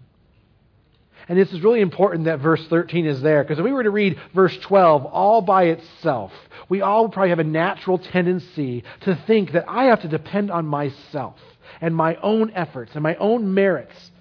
And 1.28 1.38
this 1.38 1.52
is 1.52 1.62
really 1.62 1.80
important 1.80 2.26
that 2.26 2.40
verse 2.40 2.64
13 2.68 3.06
is 3.06 3.22
there, 3.22 3.42
because 3.42 3.58
if 3.58 3.64
we 3.64 3.72
were 3.72 3.82
to 3.82 3.90
read 3.90 4.20
verse 4.34 4.56
12 4.58 5.06
all 5.06 5.40
by 5.40 5.64
itself, 5.64 6.32
we 6.68 6.82
all 6.82 7.08
probably 7.08 7.30
have 7.30 7.38
a 7.38 7.44
natural 7.44 7.98
tendency 7.98 8.84
to 9.00 9.16
think 9.26 9.52
that 9.52 9.64
I 9.66 9.84
have 9.84 10.02
to 10.02 10.08
depend 10.08 10.50
on 10.50 10.66
myself 10.66 11.38
and 11.80 11.96
my 11.96 12.16
own 12.16 12.50
efforts 12.50 12.92
and 12.94 13.02
my 13.02 13.16
own 13.16 13.54
merits 13.54 14.12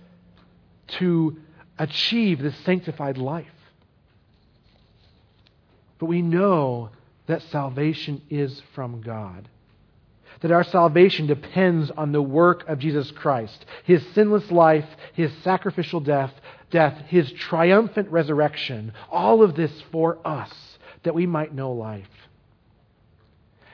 to 1.00 1.38
achieve 1.78 2.42
this 2.42 2.56
sanctified 2.60 3.18
life. 3.18 3.48
But 6.04 6.10
we 6.10 6.22
know 6.22 6.90
that 7.28 7.44
salvation 7.44 8.24
is 8.30 8.62
from 8.76 9.00
God. 9.00 9.48
That 10.42 10.52
our 10.52 10.66
salvation 10.66 11.28
depends 11.28 11.90
on 11.92 12.12
the 12.12 12.22
work 12.22 12.68
of 12.68 12.80
Jesus 12.80 13.10
Christ, 13.12 13.66
his 13.86 14.06
sinless 14.14 14.52
life, 14.52 14.84
his 15.14 15.32
sacrificial 15.46 16.02
death, 16.02 16.34
death, 16.72 17.06
his 17.08 17.32
triumphant 17.32 18.10
resurrection. 18.10 18.92
All 19.10 19.44
of 19.44 19.56
this 19.56 19.72
for 19.94 20.20
us, 20.28 20.52
that 21.04 21.16
we 21.16 21.26
might 21.26 21.56
know 21.56 21.72
life. 21.72 22.04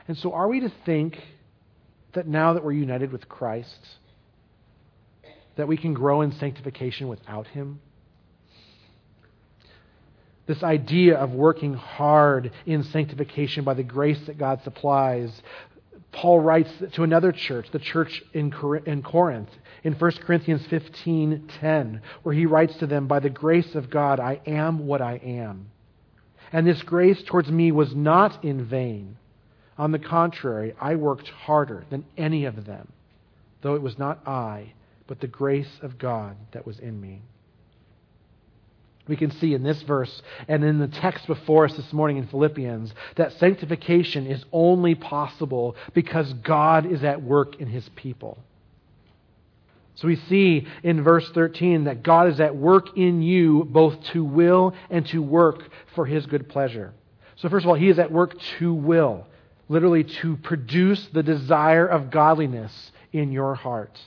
And 0.08 0.16
so, 0.16 0.32
are 0.32 0.48
we 0.48 0.60
to 0.60 0.72
think 0.86 1.20
that 2.14 2.28
now 2.28 2.54
that 2.54 2.64
we're 2.64 2.74
united 2.74 3.12
with 3.12 3.28
Christ, 3.28 3.88
that 5.56 5.68
we 5.68 5.78
can 5.78 5.96
grow 5.96 6.22
in 6.22 6.32
sanctification 6.34 7.08
without 7.08 7.48
him? 7.48 7.80
This 10.50 10.64
idea 10.64 11.16
of 11.16 11.32
working 11.32 11.76
hard 11.76 12.52
in 12.66 12.82
sanctification 12.82 13.64
by 13.64 13.76
the 13.76 13.84
grace 13.84 14.20
that 14.26 14.40
God 14.40 14.60
supplies. 14.64 15.44
Paul 16.12 16.40
writes 16.40 16.72
to 16.94 17.04
another 17.04 17.32
church, 17.32 17.70
the 17.70 17.78
church 17.78 18.24
in 18.34 18.50
Corinth, 18.50 19.50
in 19.84 19.94
1 19.94 20.12
Corinthians 20.22 20.66
15:10, 20.66 22.02
where 22.24 22.34
he 22.34 22.48
writes 22.48 22.76
to 22.78 22.88
them, 22.88 23.06
"By 23.06 23.20
the 23.20 23.30
grace 23.30 23.76
of 23.76 23.92
God 23.92 24.20
I 24.20 24.42
am 24.48 24.88
what 24.88 25.04
I 25.04 25.18
am." 25.18 25.68
And 26.52 26.66
this 26.66 26.82
grace 26.82 27.22
towards 27.22 27.52
me 27.52 27.72
was 27.72 27.96
not 27.96 28.44
in 28.44 28.64
vain. 28.64 29.18
On 29.78 29.92
the 29.92 30.00
contrary, 30.00 30.74
I 30.82 30.96
worked 30.96 31.30
harder 31.30 31.84
than 31.92 32.06
any 32.18 32.46
of 32.46 32.66
them, 32.66 32.88
though 33.62 33.76
it 33.76 33.84
was 33.84 34.00
not 34.00 34.28
I, 34.28 34.74
but 35.06 35.20
the 35.20 35.28
grace 35.28 35.80
of 35.84 36.00
God 36.00 36.38
that 36.54 36.66
was 36.66 36.80
in 36.80 37.00
me 37.00 37.22
we 39.10 39.18
can 39.18 39.32
see 39.32 39.54
in 39.54 39.64
this 39.64 39.82
verse 39.82 40.22
and 40.48 40.64
in 40.64 40.78
the 40.78 40.88
text 40.88 41.26
before 41.28 41.66
us 41.66 41.76
this 41.76 41.92
morning 41.92 42.18
in 42.18 42.28
Philippians 42.28 42.94
that 43.16 43.34
sanctification 43.34 44.28
is 44.28 44.46
only 44.54 44.96
possible 44.96 45.76
because 45.94 46.32
God 46.34 46.86
is 46.86 47.04
at 47.04 47.22
work 47.22 47.60
in 47.60 47.68
his 47.68 47.90
people. 47.96 48.38
So 49.96 50.08
we 50.08 50.16
see 50.16 50.68
in 50.84 51.04
verse 51.04 51.28
13 51.32 51.86
that 51.86 52.04
God 52.04 52.30
is 52.30 52.40
at 52.40 52.56
work 52.56 52.96
in 52.96 53.22
you 53.22 53.66
both 53.66 54.02
to 54.14 54.24
will 54.24 54.74
and 54.90 55.06
to 55.08 55.22
work 55.22 55.64
for 55.96 56.06
his 56.06 56.26
good 56.28 56.48
pleasure. 56.48 56.94
So, 57.36 57.50
first 57.50 57.66
of 57.66 57.70
all, 57.70 57.76
he 57.76 57.90
is 57.90 58.00
at 58.00 58.12
work 58.12 58.40
to 58.60 58.74
will, 58.74 59.26
literally 59.68 60.04
to 60.04 60.38
produce 60.38 61.06
the 61.08 61.24
desire 61.24 61.88
of 61.88 62.12
godliness 62.12 62.92
in 63.12 63.32
your 63.32 63.56
heart. 63.56 63.98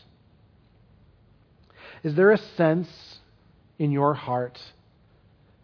Is 2.02 2.14
there 2.14 2.30
a 2.30 2.38
sense 2.38 2.88
in 3.78 3.90
your 3.90 4.14
heart 4.14 4.58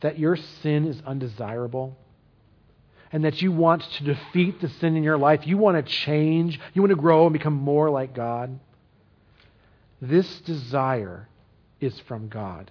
that 0.00 0.18
your 0.18 0.37
sin 0.37 0.87
is 0.87 1.00
undesirable 1.06 1.96
and 3.11 3.24
that 3.24 3.40
you 3.40 3.50
want 3.50 3.82
to 3.82 4.04
defeat 4.04 4.61
the 4.61 4.68
sin 4.68 4.96
in 4.96 5.02
your 5.02 5.18
life, 5.18 5.46
you 5.46 5.56
want 5.56 5.76
to 5.76 5.92
change, 5.92 6.61
you 6.74 6.82
want 6.82 6.90
to 6.90 6.96
grow 6.96 7.24
and 7.26 7.32
become 7.32 7.54
more 7.54 7.90
like 7.90 8.14
God, 8.14 8.58
this 10.00 10.40
desire 10.40 11.28
is 11.80 11.98
from 12.00 12.28
God. 12.28 12.70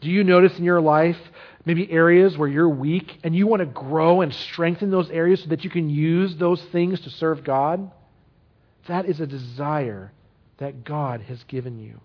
Do 0.00 0.10
you 0.10 0.24
notice 0.24 0.56
in 0.58 0.64
your 0.64 0.80
life 0.80 1.18
maybe 1.64 1.90
areas 1.90 2.36
where 2.36 2.48
you're 2.48 2.68
weak 2.68 3.18
and 3.24 3.34
you 3.34 3.46
want 3.46 3.60
to 3.60 3.66
grow 3.66 4.20
and 4.20 4.32
strengthen 4.32 4.90
those 4.90 5.10
areas 5.10 5.42
so 5.42 5.48
that 5.48 5.64
you 5.64 5.70
can 5.70 5.90
use 5.90 6.36
those 6.36 6.62
things 6.66 7.00
to 7.00 7.10
serve 7.10 7.44
God? 7.44 7.90
That 8.88 9.06
is 9.06 9.20
a 9.20 9.26
desire 9.26 10.12
that 10.58 10.84
God 10.84 11.22
has 11.22 11.42
given 11.44 11.78
you. 11.78 12.00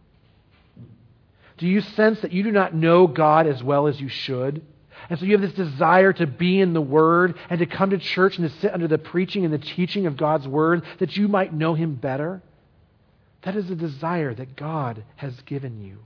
Do 1.62 1.67
you 1.67 1.82
sense 1.82 2.19
that 2.21 2.32
you 2.32 2.41
do 2.41 2.52
not 2.52 2.74
know 2.74 3.06
God 3.06 3.45
as 3.45 3.62
well 3.62 3.86
as 3.86 4.02
you 4.02 4.10
should? 4.10 4.63
And 5.12 5.19
so 5.19 5.26
you 5.26 5.34
have 5.34 5.41
this 5.41 5.54
desire 5.54 6.12
to 6.12 6.26
be 6.26 6.60
in 6.60 6.74
the 6.74 6.82
Word 6.82 7.38
and 7.52 7.60
to 7.60 7.67
come 7.67 7.91
to 7.91 8.00
church 8.00 8.39
and 8.39 8.50
to 8.50 8.60
sit 8.62 8.74
under 8.74 8.88
the 8.88 8.97
preaching 8.97 9.45
and 9.45 9.54
the 9.54 9.60
teaching 9.60 10.08
of 10.08 10.17
God's 10.17 10.47
Word 10.47 10.82
that 10.97 11.15
you 11.15 11.28
might 11.28 11.54
know 11.54 11.76
Him 11.76 11.93
better? 11.93 12.41
That 13.43 13.56
is 13.56 13.69
a 13.69 13.76
desire 13.76 14.34
that 14.34 14.56
God 14.56 15.04
has 15.17 15.39
given 15.41 15.84
you. 15.84 16.00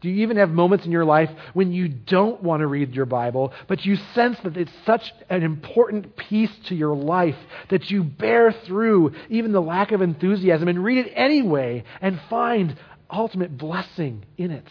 Do 0.00 0.08
you 0.08 0.22
even 0.22 0.36
have 0.36 0.50
moments 0.50 0.86
in 0.86 0.92
your 0.92 1.04
life 1.04 1.28
when 1.54 1.72
you 1.72 1.88
don't 1.88 2.40
want 2.42 2.60
to 2.60 2.66
read 2.68 2.94
your 2.94 3.04
Bible, 3.04 3.52
but 3.66 3.84
you 3.84 3.96
sense 4.14 4.38
that 4.44 4.56
it's 4.56 4.72
such 4.86 5.12
an 5.28 5.42
important 5.42 6.16
piece 6.16 6.52
to 6.66 6.76
your 6.76 6.94
life 6.94 7.36
that 7.68 7.90
you 7.90 8.04
bear 8.04 8.52
through 8.52 9.12
even 9.28 9.50
the 9.50 9.60
lack 9.60 9.90
of 9.90 10.00
enthusiasm 10.00 10.68
and 10.68 10.84
read 10.84 11.04
it 11.04 11.12
anyway 11.16 11.82
and 12.00 12.20
find 12.30 12.76
ultimate 13.10 13.56
blessing 13.56 14.24
in 14.36 14.50
it. 14.50 14.68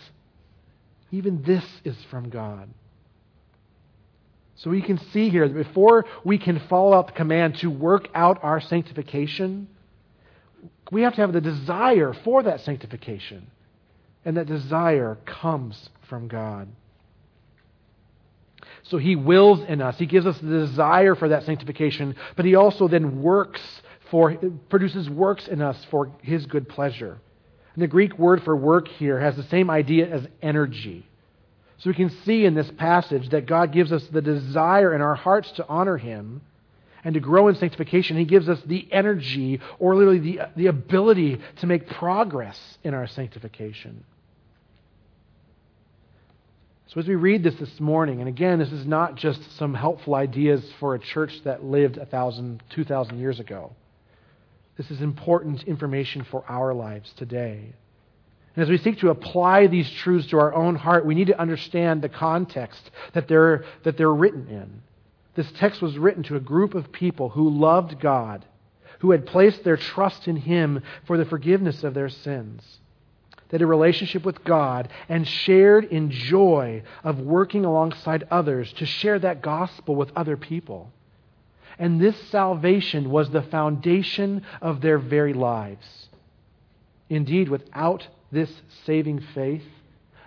Even 1.12 1.44
this 1.44 1.64
is 1.84 1.96
from 2.10 2.30
God. 2.30 2.70
So 4.56 4.70
we 4.70 4.82
can 4.82 4.98
see 5.12 5.30
here 5.30 5.48
that 5.48 5.54
before 5.54 6.06
we 6.24 6.38
can 6.38 6.60
follow 6.68 6.94
out 6.94 7.08
the 7.08 7.14
command 7.14 7.60
to 7.60 7.70
work 7.70 8.08
out 8.16 8.44
our 8.44 8.60
sanctification, 8.60 9.68
we 10.92 11.04
have 11.04 11.16
to 11.16 11.22
have 11.22 11.32
the 11.32 11.42
desire 11.42 12.14
for 12.24 12.44
that 12.44 12.62
sanctification. 12.62 13.48
And 14.26 14.38
that 14.38 14.48
desire 14.48 15.18
comes 15.26 15.90
from 16.10 16.28
God. 16.28 16.68
So 18.84 18.98
he 18.98 19.16
wills 19.16 19.62
in 19.68 19.82
us. 19.82 19.98
He 19.98 20.06
gives 20.06 20.26
us 20.26 20.38
the 20.40 20.48
desire 20.48 21.16
for 21.16 21.30
that 21.30 21.44
sanctification, 21.44 22.16
but 22.36 22.46
he 22.46 22.56
also 22.56 22.88
then 22.88 23.22
works 23.22 23.62
for 24.10 24.36
produces 24.70 25.10
works 25.10 25.48
in 25.48 25.62
us 25.62 25.78
for 25.92 26.12
his 26.22 26.46
good 26.46 26.68
pleasure. 26.70 27.20
And 27.78 27.84
the 27.84 27.88
Greek 27.88 28.18
word 28.18 28.42
for 28.42 28.56
work 28.56 28.88
here 28.88 29.20
has 29.20 29.36
the 29.36 29.44
same 29.44 29.70
idea 29.70 30.08
as 30.08 30.26
energy. 30.42 31.06
So 31.78 31.92
we 31.92 31.96
can 31.96 32.10
see 32.26 32.44
in 32.44 32.56
this 32.56 32.72
passage 32.72 33.30
that 33.30 33.46
God 33.46 33.72
gives 33.72 33.92
us 33.92 34.04
the 34.08 34.20
desire 34.20 34.96
in 34.96 35.02
our 35.02 35.14
hearts 35.14 35.52
to 35.52 35.68
honor 35.70 35.96
Him 35.96 36.42
and 37.04 37.14
to 37.14 37.20
grow 37.20 37.50
in 37.50 37.56
sanctification. 37.56 38.18
He 38.18 38.26
gives 38.26 38.50
us 38.50 38.60
the 38.66 38.92
energy, 38.92 39.62
or 39.78 39.96
literally 39.96 40.18
the, 40.18 40.40
the 40.56 40.66
ability 40.66 41.40
to 41.58 41.68
make 41.68 41.88
progress 41.88 42.60
in 42.84 42.96
our 42.96 43.06
sanctification. 43.06 44.04
So, 46.88 47.00
as 47.00 47.08
we 47.08 47.14
read 47.14 47.44
this 47.44 47.54
this 47.58 47.80
morning, 47.80 48.22
and 48.22 48.28
again, 48.28 48.58
this 48.58 48.72
is 48.72 48.88
not 48.88 49.14
just 49.14 49.56
some 49.56 49.76
helpful 49.76 50.16
ideas 50.16 50.68
for 50.80 50.96
a 50.96 51.00
church 51.00 51.44
that 51.44 51.64
lived 51.64 51.98
a 51.98 52.08
thousand, 52.08 52.64
two 52.72 52.86
thousand 52.86 53.20
years 53.20 53.40
ago. 53.40 53.74
This 54.78 54.92
is 54.92 55.02
important 55.02 55.64
information 55.64 56.24
for 56.24 56.44
our 56.48 56.74
lives 56.74 57.12
today. 57.18 57.74
And 58.56 58.64
as 58.64 58.70
we 58.70 58.78
seek 58.78 59.00
to 59.00 59.10
apply 59.10 59.68
these 59.68 59.90
truths 59.90 60.28
to 60.28 60.40
our 60.40 60.54
own 60.54 60.76
heart, 60.76 61.06
we 61.06 61.16
need 61.16 61.28
to 61.28 61.40
understand 61.40 62.02
the 62.02 62.10
context 62.10 62.90
that 63.14 63.28
they're, 63.28 63.66
that 63.84 63.98
they're 63.98 64.14
written 64.14 64.48
in. 64.48 64.82
This 65.36 65.52
text 65.54 65.82
was 65.82 65.98
written 65.98 66.24
to 66.24 66.36
a 66.36 66.40
group 66.40 66.74
of 66.74 66.92
people 66.92 67.30
who 67.30 67.50
loved 67.50 68.00
God, 68.00 68.46
who 69.00 69.12
had 69.12 69.26
placed 69.26 69.64
their 69.64 69.78
trust 69.78 70.28
in 70.28 70.36
Him 70.36 70.82
for 71.06 71.18
the 71.18 71.26
forgiveness 71.26 71.84
of 71.84 71.94
their 71.94 72.10
sins 72.10 72.80
that 73.50 73.62
a 73.62 73.68
relationship 73.68 74.26
with 74.26 74.44
God 74.44 74.90
and 75.08 75.28
shared 75.28 75.86
in 75.86 76.12
joy 76.12 76.84
of 77.04 77.20
working 77.20 77.66
alongside 77.66 78.28
others 78.30 78.72
to 78.74 78.86
share 78.86 79.20
that 79.20 79.42
gospel 79.42 79.96
with 79.96 80.12
other 80.16 80.38
people. 80.38 80.92
And 81.80 82.02
this 82.02 82.20
salvation 82.30 83.10
was 83.10 83.30
the 83.30 83.44
foundation 83.44 84.44
of 84.62 84.82
their 84.82 84.98
very 84.98 85.34
lives. 85.34 86.08
Indeed, 87.10 87.50
without 87.50 88.08
this 88.32 88.52
saving 88.86 89.22
faith, 89.34 89.64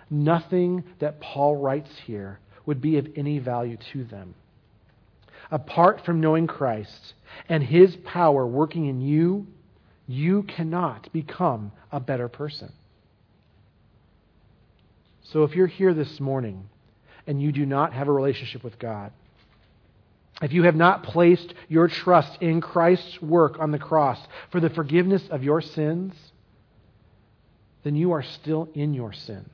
nothing 0.09 0.83
that 0.99 1.19
Paul 1.19 1.57
writes 1.57 1.91
here 2.05 2.39
would 2.65 2.81
be 2.81 2.97
of 2.97 3.07
any 3.15 3.39
value 3.39 3.77
to 3.91 4.03
them. 4.05 4.33
Apart 5.49 6.05
from 6.05 6.21
knowing 6.21 6.47
Christ 6.47 7.13
and 7.49 7.63
his 7.63 7.95
power 7.97 8.47
working 8.47 8.85
in 8.85 9.01
you, 9.01 9.47
you 10.07 10.43
cannot 10.43 11.11
become 11.11 11.71
a 11.91 11.99
better 11.99 12.29
person. 12.29 12.71
So 15.23 15.43
if 15.43 15.55
you're 15.55 15.67
here 15.67 15.93
this 15.93 16.19
morning 16.19 16.69
and 17.27 17.41
you 17.41 17.51
do 17.51 17.65
not 17.65 17.93
have 17.93 18.07
a 18.07 18.11
relationship 18.11 18.63
with 18.63 18.79
God, 18.79 19.11
if 20.41 20.53
you 20.53 20.63
have 20.63 20.75
not 20.75 21.03
placed 21.03 21.53
your 21.67 21.87
trust 21.87 22.41
in 22.41 22.61
Christ's 22.61 23.21
work 23.21 23.59
on 23.59 23.71
the 23.71 23.79
cross 23.79 24.19
for 24.51 24.59
the 24.59 24.69
forgiveness 24.69 25.23
of 25.29 25.43
your 25.43 25.61
sins, 25.61 26.13
then 27.83 27.95
you 27.95 28.11
are 28.11 28.23
still 28.23 28.69
in 28.73 28.93
your 28.93 29.13
sins. 29.13 29.49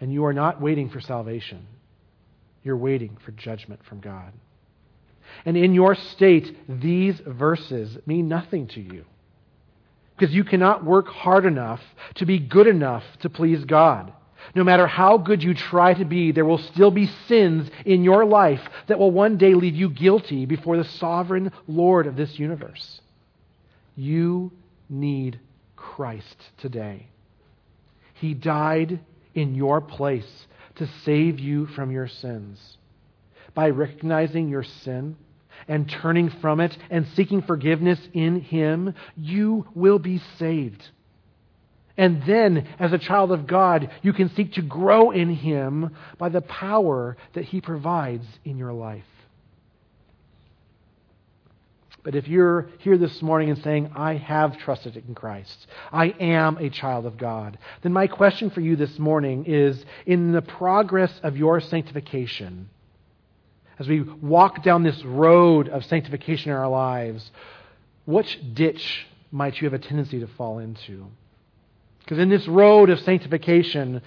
And 0.00 0.12
you 0.12 0.24
are 0.26 0.32
not 0.32 0.60
waiting 0.60 0.90
for 0.90 1.00
salvation. 1.00 1.66
You're 2.62 2.76
waiting 2.76 3.16
for 3.24 3.30
judgment 3.32 3.80
from 3.88 4.00
God. 4.00 4.32
And 5.44 5.56
in 5.56 5.74
your 5.74 5.94
state, 5.94 6.56
these 6.68 7.20
verses 7.26 7.96
mean 8.06 8.28
nothing 8.28 8.66
to 8.68 8.80
you 8.80 9.04
because 10.16 10.34
you 10.34 10.44
cannot 10.44 10.84
work 10.84 11.08
hard 11.08 11.44
enough 11.44 11.80
to 12.16 12.26
be 12.26 12.38
good 12.38 12.66
enough 12.66 13.04
to 13.20 13.30
please 13.30 13.64
God. 13.64 14.12
No 14.54 14.64
matter 14.64 14.86
how 14.86 15.18
good 15.18 15.42
you 15.42 15.54
try 15.54 15.94
to 15.94 16.04
be, 16.04 16.32
there 16.32 16.44
will 16.44 16.58
still 16.58 16.90
be 16.90 17.10
sins 17.26 17.70
in 17.84 18.04
your 18.04 18.24
life 18.24 18.60
that 18.86 18.98
will 18.98 19.10
one 19.10 19.36
day 19.38 19.54
leave 19.54 19.74
you 19.74 19.90
guilty 19.90 20.46
before 20.46 20.76
the 20.76 20.84
sovereign 20.84 21.52
Lord 21.66 22.06
of 22.06 22.16
this 22.16 22.38
universe. 22.38 23.00
You 23.94 24.52
need 24.88 25.40
Christ 25.74 26.36
today. 26.58 27.08
He 28.14 28.34
died 28.34 29.00
in 29.34 29.54
your 29.54 29.80
place 29.80 30.46
to 30.76 30.88
save 31.04 31.38
you 31.38 31.66
from 31.66 31.90
your 31.90 32.08
sins. 32.08 32.78
By 33.54 33.70
recognizing 33.70 34.48
your 34.48 34.64
sin, 34.64 35.16
and 35.68 35.88
turning 35.88 36.30
from 36.30 36.60
it 36.60 36.76
and 36.90 37.06
seeking 37.14 37.42
forgiveness 37.42 37.98
in 38.12 38.40
Him, 38.40 38.94
you 39.16 39.66
will 39.74 39.98
be 39.98 40.20
saved. 40.38 40.90
And 41.98 42.22
then, 42.24 42.68
as 42.78 42.92
a 42.92 42.98
child 42.98 43.32
of 43.32 43.46
God, 43.46 43.90
you 44.02 44.12
can 44.12 44.28
seek 44.34 44.52
to 44.54 44.62
grow 44.62 45.10
in 45.10 45.30
Him 45.30 45.96
by 46.18 46.28
the 46.28 46.42
power 46.42 47.16
that 47.32 47.44
He 47.44 47.60
provides 47.60 48.26
in 48.44 48.58
your 48.58 48.72
life. 48.72 49.04
But 52.06 52.14
if 52.14 52.28
you're 52.28 52.68
here 52.78 52.96
this 52.96 53.20
morning 53.20 53.50
and 53.50 53.60
saying, 53.64 53.90
I 53.96 54.14
have 54.14 54.58
trusted 54.58 54.96
in 54.96 55.14
Christ, 55.16 55.66
I 55.90 56.10
am 56.20 56.56
a 56.58 56.70
child 56.70 57.04
of 57.04 57.16
God, 57.16 57.58
then 57.82 57.92
my 57.92 58.06
question 58.06 58.50
for 58.50 58.60
you 58.60 58.76
this 58.76 58.96
morning 58.96 59.44
is 59.46 59.84
in 60.06 60.30
the 60.30 60.42
progress 60.42 61.12
of 61.24 61.36
your 61.36 61.60
sanctification, 61.60 62.68
as 63.80 63.88
we 63.88 64.02
walk 64.02 64.62
down 64.62 64.84
this 64.84 65.02
road 65.04 65.68
of 65.68 65.84
sanctification 65.86 66.52
in 66.52 66.56
our 66.56 66.68
lives, 66.68 67.28
which 68.04 68.38
ditch 68.54 69.06
might 69.32 69.60
you 69.60 69.68
have 69.68 69.74
a 69.74 69.84
tendency 69.84 70.20
to 70.20 70.28
fall 70.28 70.60
into? 70.60 71.06
Because 72.06 72.22
in 72.22 72.28
this 72.28 72.46
road 72.46 72.88
of 72.88 73.00
sanctification, 73.00 74.00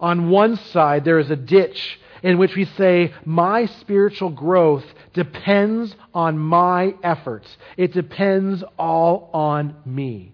on 0.00 0.30
one 0.30 0.56
side 0.56 1.04
there 1.04 1.18
is 1.18 1.30
a 1.30 1.36
ditch 1.36 2.00
in 2.22 2.38
which 2.38 2.56
we 2.56 2.64
say, 2.64 3.12
My 3.26 3.66
spiritual 3.66 4.30
growth 4.30 4.86
depends 5.12 5.94
on 6.14 6.38
my 6.38 6.94
efforts. 7.02 7.54
It 7.76 7.92
depends 7.92 8.64
all 8.78 9.28
on 9.34 9.76
me. 9.84 10.32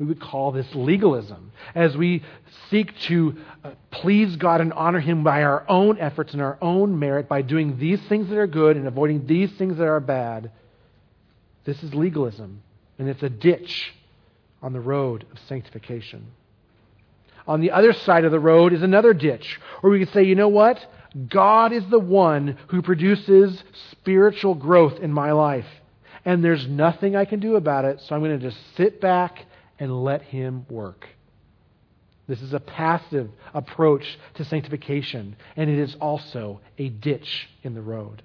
We 0.00 0.06
would 0.06 0.20
call 0.20 0.50
this 0.50 0.66
legalism. 0.74 1.52
As 1.72 1.96
we 1.96 2.24
seek 2.68 2.98
to 3.00 3.36
uh, 3.62 3.72
please 3.92 4.34
God 4.34 4.60
and 4.60 4.72
honor 4.72 4.98
Him 4.98 5.22
by 5.22 5.44
our 5.44 5.64
own 5.68 5.98
efforts 5.98 6.32
and 6.32 6.42
our 6.42 6.58
own 6.60 6.98
merit, 6.98 7.28
by 7.28 7.42
doing 7.42 7.78
these 7.78 8.00
things 8.08 8.28
that 8.28 8.38
are 8.38 8.48
good 8.48 8.76
and 8.76 8.88
avoiding 8.88 9.26
these 9.26 9.52
things 9.52 9.76
that 9.76 9.86
are 9.86 10.00
bad, 10.00 10.50
this 11.64 11.80
is 11.84 11.94
legalism. 11.94 12.62
And 12.98 13.08
it's 13.08 13.22
a 13.22 13.28
ditch 13.28 13.94
on 14.62 14.72
the 14.72 14.80
road 14.80 15.26
of 15.30 15.38
sanctification. 15.48 16.26
On 17.46 17.60
the 17.60 17.70
other 17.70 17.92
side 17.92 18.24
of 18.24 18.32
the 18.32 18.40
road 18.40 18.72
is 18.72 18.82
another 18.82 19.14
ditch 19.14 19.58
where 19.80 19.90
we 19.90 19.98
could 19.98 20.12
say, 20.12 20.22
you 20.24 20.34
know 20.34 20.48
what? 20.48 20.78
God 21.28 21.72
is 21.72 21.84
the 21.86 21.98
one 21.98 22.58
who 22.68 22.82
produces 22.82 23.62
spiritual 23.90 24.54
growth 24.54 25.00
in 25.00 25.12
my 25.12 25.32
life. 25.32 25.66
And 26.24 26.44
there's 26.44 26.66
nothing 26.66 27.16
I 27.16 27.24
can 27.24 27.40
do 27.40 27.56
about 27.56 27.84
it, 27.84 28.00
so 28.00 28.14
I'm 28.14 28.20
going 28.22 28.38
to 28.38 28.50
just 28.50 28.60
sit 28.76 29.00
back 29.00 29.46
and 29.78 30.04
let 30.04 30.22
Him 30.22 30.66
work. 30.68 31.08
This 32.28 32.42
is 32.42 32.52
a 32.52 32.60
passive 32.60 33.30
approach 33.54 34.18
to 34.34 34.44
sanctification, 34.44 35.34
and 35.56 35.68
it 35.68 35.78
is 35.78 35.96
also 36.00 36.60
a 36.78 36.88
ditch 36.88 37.48
in 37.64 37.74
the 37.74 37.82
road. 37.82 38.22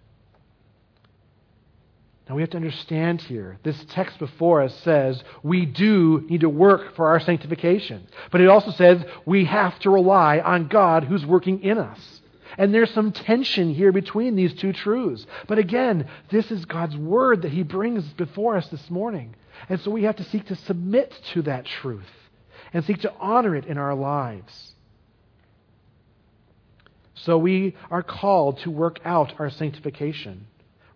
Now 2.27 2.35
we 2.35 2.41
have 2.41 2.49
to 2.51 2.57
understand 2.57 3.21
here, 3.21 3.59
this 3.63 3.83
text 3.89 4.17
before 4.17 4.63
us 4.63 4.73
says 4.79 5.23
we 5.43 5.65
do 5.65 6.25
need 6.27 6.41
to 6.41 6.49
work 6.49 6.95
for 6.95 7.07
our 7.07 7.19
sanctification. 7.19 8.07
But 8.31 8.41
it 8.41 8.47
also 8.47 8.71
says 8.71 9.03
we 9.25 9.45
have 9.45 9.77
to 9.79 9.91
rely 9.91 10.39
on 10.39 10.67
God 10.67 11.03
who's 11.03 11.25
working 11.25 11.61
in 11.61 11.77
us. 11.77 12.21
And 12.57 12.73
there's 12.73 12.93
some 12.93 13.11
tension 13.11 13.73
here 13.73 13.91
between 13.91 14.35
these 14.35 14.53
two 14.53 14.73
truths. 14.73 15.25
But 15.47 15.59
again, 15.59 16.07
this 16.29 16.51
is 16.51 16.65
God's 16.65 16.95
word 16.95 17.41
that 17.43 17.51
He 17.51 17.63
brings 17.63 18.03
before 18.13 18.55
us 18.55 18.67
this 18.69 18.89
morning. 18.89 19.35
And 19.69 19.79
so 19.81 19.91
we 19.91 20.03
have 20.03 20.15
to 20.17 20.23
seek 20.23 20.47
to 20.47 20.55
submit 20.55 21.13
to 21.33 21.43
that 21.43 21.65
truth 21.65 22.09
and 22.73 22.83
seek 22.85 23.01
to 23.01 23.13
honor 23.19 23.55
it 23.55 23.65
in 23.65 23.77
our 23.77 23.93
lives. 23.93 24.73
So 27.15 27.37
we 27.37 27.75
are 27.89 28.03
called 28.03 28.59
to 28.59 28.71
work 28.71 28.99
out 29.05 29.33
our 29.39 29.49
sanctification, 29.49 30.47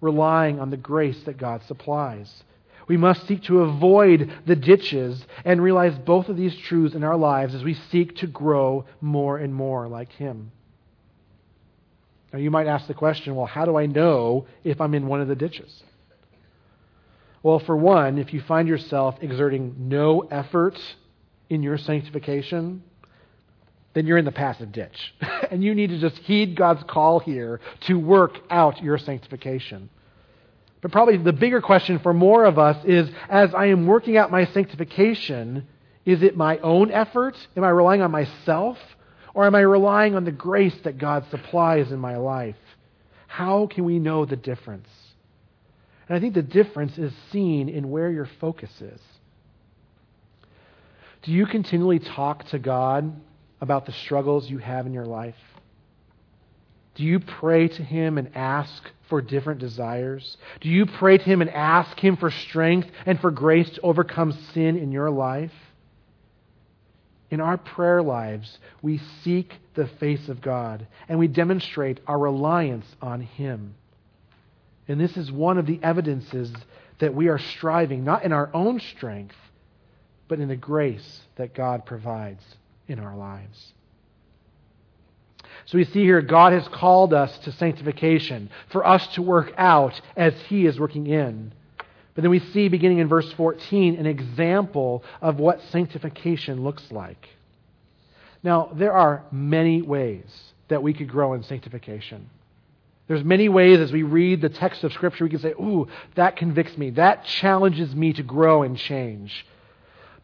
relying 0.02 0.60
on 0.60 0.70
the 0.70 0.78
grace 0.78 1.22
that 1.24 1.38
God 1.38 1.62
supplies. 1.64 2.44
We 2.88 2.98
must 2.98 3.28
seek 3.28 3.44
to 3.44 3.62
avoid 3.62 4.32
the 4.48 4.56
ditches 4.56 5.24
and 5.46 5.62
realize 5.62 5.98
both 6.00 6.28
of 6.28 6.38
these 6.38 6.56
truths 6.58 6.96
in 6.96 7.04
our 7.04 7.18
lives 7.18 7.54
as 7.54 7.64
we 7.64 7.76
seek 7.76 8.16
to 8.18 8.28
grow 8.28 8.86
more 9.00 9.38
and 9.38 9.54
more 9.54 9.88
like 9.88 10.12
Him. 10.14 10.52
Now, 12.34 12.40
you 12.40 12.52
might 12.52 12.68
ask 12.68 12.88
the 12.88 12.94
question 12.94 13.36
well, 13.36 13.46
how 13.46 13.66
do 13.66 13.78
I 13.78 13.86
know 13.86 14.48
if 14.64 14.82
I'm 14.82 14.94
in 14.96 15.08
one 15.08 15.22
of 15.22 15.28
the 15.28 15.36
ditches? 15.36 15.84
Well, 17.42 17.60
for 17.60 17.78
one, 17.78 18.18
if 18.18 18.34
you 18.34 18.42
find 18.42 18.68
yourself 18.68 19.18
exerting 19.22 19.76
no 19.88 20.22
effort 20.22 20.78
in 21.50 21.64
your 21.64 21.78
sanctification, 21.78 22.84
then 23.94 24.06
you're 24.06 24.18
in 24.18 24.26
the 24.26 24.32
passive 24.32 24.72
ditch. 24.72 25.14
and 25.52 25.64
you 25.64 25.74
need 25.76 25.90
to 25.90 26.00
just 26.00 26.18
heed 26.20 26.56
God's 26.56 26.84
call 26.88 27.20
here 27.20 27.60
to 27.88 27.96
work 27.96 28.38
out 28.50 28.82
your 28.84 28.98
sanctification. 28.98 29.90
But 30.82 30.92
probably 30.92 31.18
the 31.18 31.34
bigger 31.34 31.62
question 31.62 32.00
for 32.00 32.14
more 32.14 32.46
of 32.46 32.58
us 32.58 32.84
is 32.86 33.10
as 33.30 33.54
I 33.54 33.68
am 33.68 33.86
working 33.86 34.16
out 34.16 34.32
my 34.32 34.46
sanctification, 34.46 35.68
is 36.06 36.24
it 36.24 36.38
my 36.38 36.58
own 36.60 36.92
effort? 36.92 37.36
Am 37.58 37.64
I 37.64 37.70
relying 37.70 38.02
on 38.02 38.12
myself? 38.12 38.78
Or 39.34 39.46
am 39.46 39.56
I 39.56 39.62
relying 39.62 40.16
on 40.16 40.24
the 40.24 40.32
grace 40.32 40.76
that 40.84 40.98
God 40.98 41.26
supplies 41.30 41.92
in 41.92 42.00
my 42.00 42.18
life? 42.18 42.56
How 43.28 43.68
can 43.68 43.86
we 43.86 44.00
know 44.00 44.26
the 44.26 44.36
difference? 44.36 44.90
And 46.08 46.18
I 46.18 46.20
think 46.20 46.34
the 46.34 46.42
difference 46.42 46.98
is 46.98 47.14
seen 47.32 47.70
in 47.70 47.92
where 47.92 48.10
your 48.10 48.28
focus 48.40 48.72
is. 48.82 49.00
Do 51.22 51.32
you 51.32 51.46
continually 51.46 52.00
talk 52.00 52.46
to 52.48 52.60
God 52.60 53.14
about 53.62 53.86
the 53.86 53.92
struggles 53.92 54.50
you 54.50 54.58
have 54.58 54.86
in 54.86 54.94
your 54.94 55.06
life? 55.06 55.36
Do 56.96 57.04
you 57.04 57.20
pray 57.20 57.68
to 57.68 57.84
Him 57.84 58.18
and 58.18 58.36
ask 58.36 58.84
for 59.10 59.22
different 59.22 59.60
desires? 59.60 60.38
Do 60.62 60.70
you 60.70 60.86
pray 60.86 61.18
to 61.18 61.24
Him 61.24 61.42
and 61.42 61.50
ask 61.50 61.98
Him 62.00 62.18
for 62.18 62.30
strength 62.30 62.90
and 63.06 63.20
for 63.20 63.32
grace 63.32 63.70
to 63.72 63.82
overcome 63.82 64.34
sin 64.54 64.78
in 64.78 64.92
your 64.92 65.10
life? 65.10 65.54
in 67.32 67.42
our 67.42 67.58
prayer 67.58 68.02
lives, 68.02 68.58
we 68.82 69.00
seek 69.24 69.54
the 69.76 69.88
face 70.00 70.30
of 70.30 70.42
God 70.42 70.88
and 71.08 71.20
we 71.20 71.28
demonstrate 71.28 72.00
our 72.08 72.18
reliance 72.18 72.86
on 73.02 73.22
Him. 73.22 73.76
And 74.88 75.00
this 75.00 75.16
is 75.16 75.32
one 75.32 75.58
of 75.58 75.68
the 75.68 75.80
evidences 75.84 76.52
that 77.00 77.14
we 77.14 77.28
are 77.28 77.38
striving, 77.38 78.04
not 78.04 78.24
in 78.24 78.34
our 78.34 78.50
own 78.54 78.80
strength, 78.80 79.36
but 80.28 80.40
in 80.40 80.48
the 80.48 80.56
grace 80.56 81.22
that 81.36 81.54
God 81.54 81.86
provides 81.86 82.44
in 82.90 83.00
our 83.00 83.16
lives. 83.16 83.74
So 85.66 85.78
we 85.78 85.86
see 85.86 86.04
here 86.04 86.22
God 86.22 86.54
has 86.54 86.68
called 86.68 87.14
us 87.14 87.38
to 87.40 87.52
sanctification, 87.52 88.50
for 88.70 88.86
us 88.86 89.06
to 89.14 89.22
work 89.22 89.54
out 89.58 90.00
as 90.18 90.34
He 90.48 90.66
is 90.66 90.80
working 90.80 91.08
in. 91.08 91.54
But 92.16 92.24
then 92.24 92.32
we 92.32 92.40
see, 92.40 92.68
beginning 92.68 92.98
in 92.98 93.08
verse 93.08 93.32
14, 93.34 93.96
an 93.96 94.06
example 94.06 95.04
of 95.22 95.38
what 95.38 95.62
sanctification 95.72 96.64
looks 96.64 96.92
like. 96.92 97.30
Now, 98.44 98.72
there 98.74 98.94
are 98.94 99.24
many 99.32 99.82
ways 99.82 100.26
that 100.70 100.82
we 100.82 100.94
could 100.94 101.10
grow 101.10 101.34
in 101.34 101.44
sanctification. 101.44 102.30
There's 103.08 103.24
many 103.24 103.50
ways 103.50 103.80
as 103.80 103.92
we 103.92 104.04
read 104.04 104.42
the 104.42 104.50
text 104.50 104.84
of 104.84 104.94
Scripture, 104.94 105.24
we 105.24 105.30
can 105.30 105.40
say, 105.40 105.52
Ooh, 105.52 105.88
that 106.16 106.36
convicts 106.36 106.78
me. 106.78 106.92
That 106.92 107.26
challenges 107.26 107.96
me 107.96 108.14
to 108.14 108.24
grow 108.24 108.64
and 108.64 108.78
change. 108.78 109.46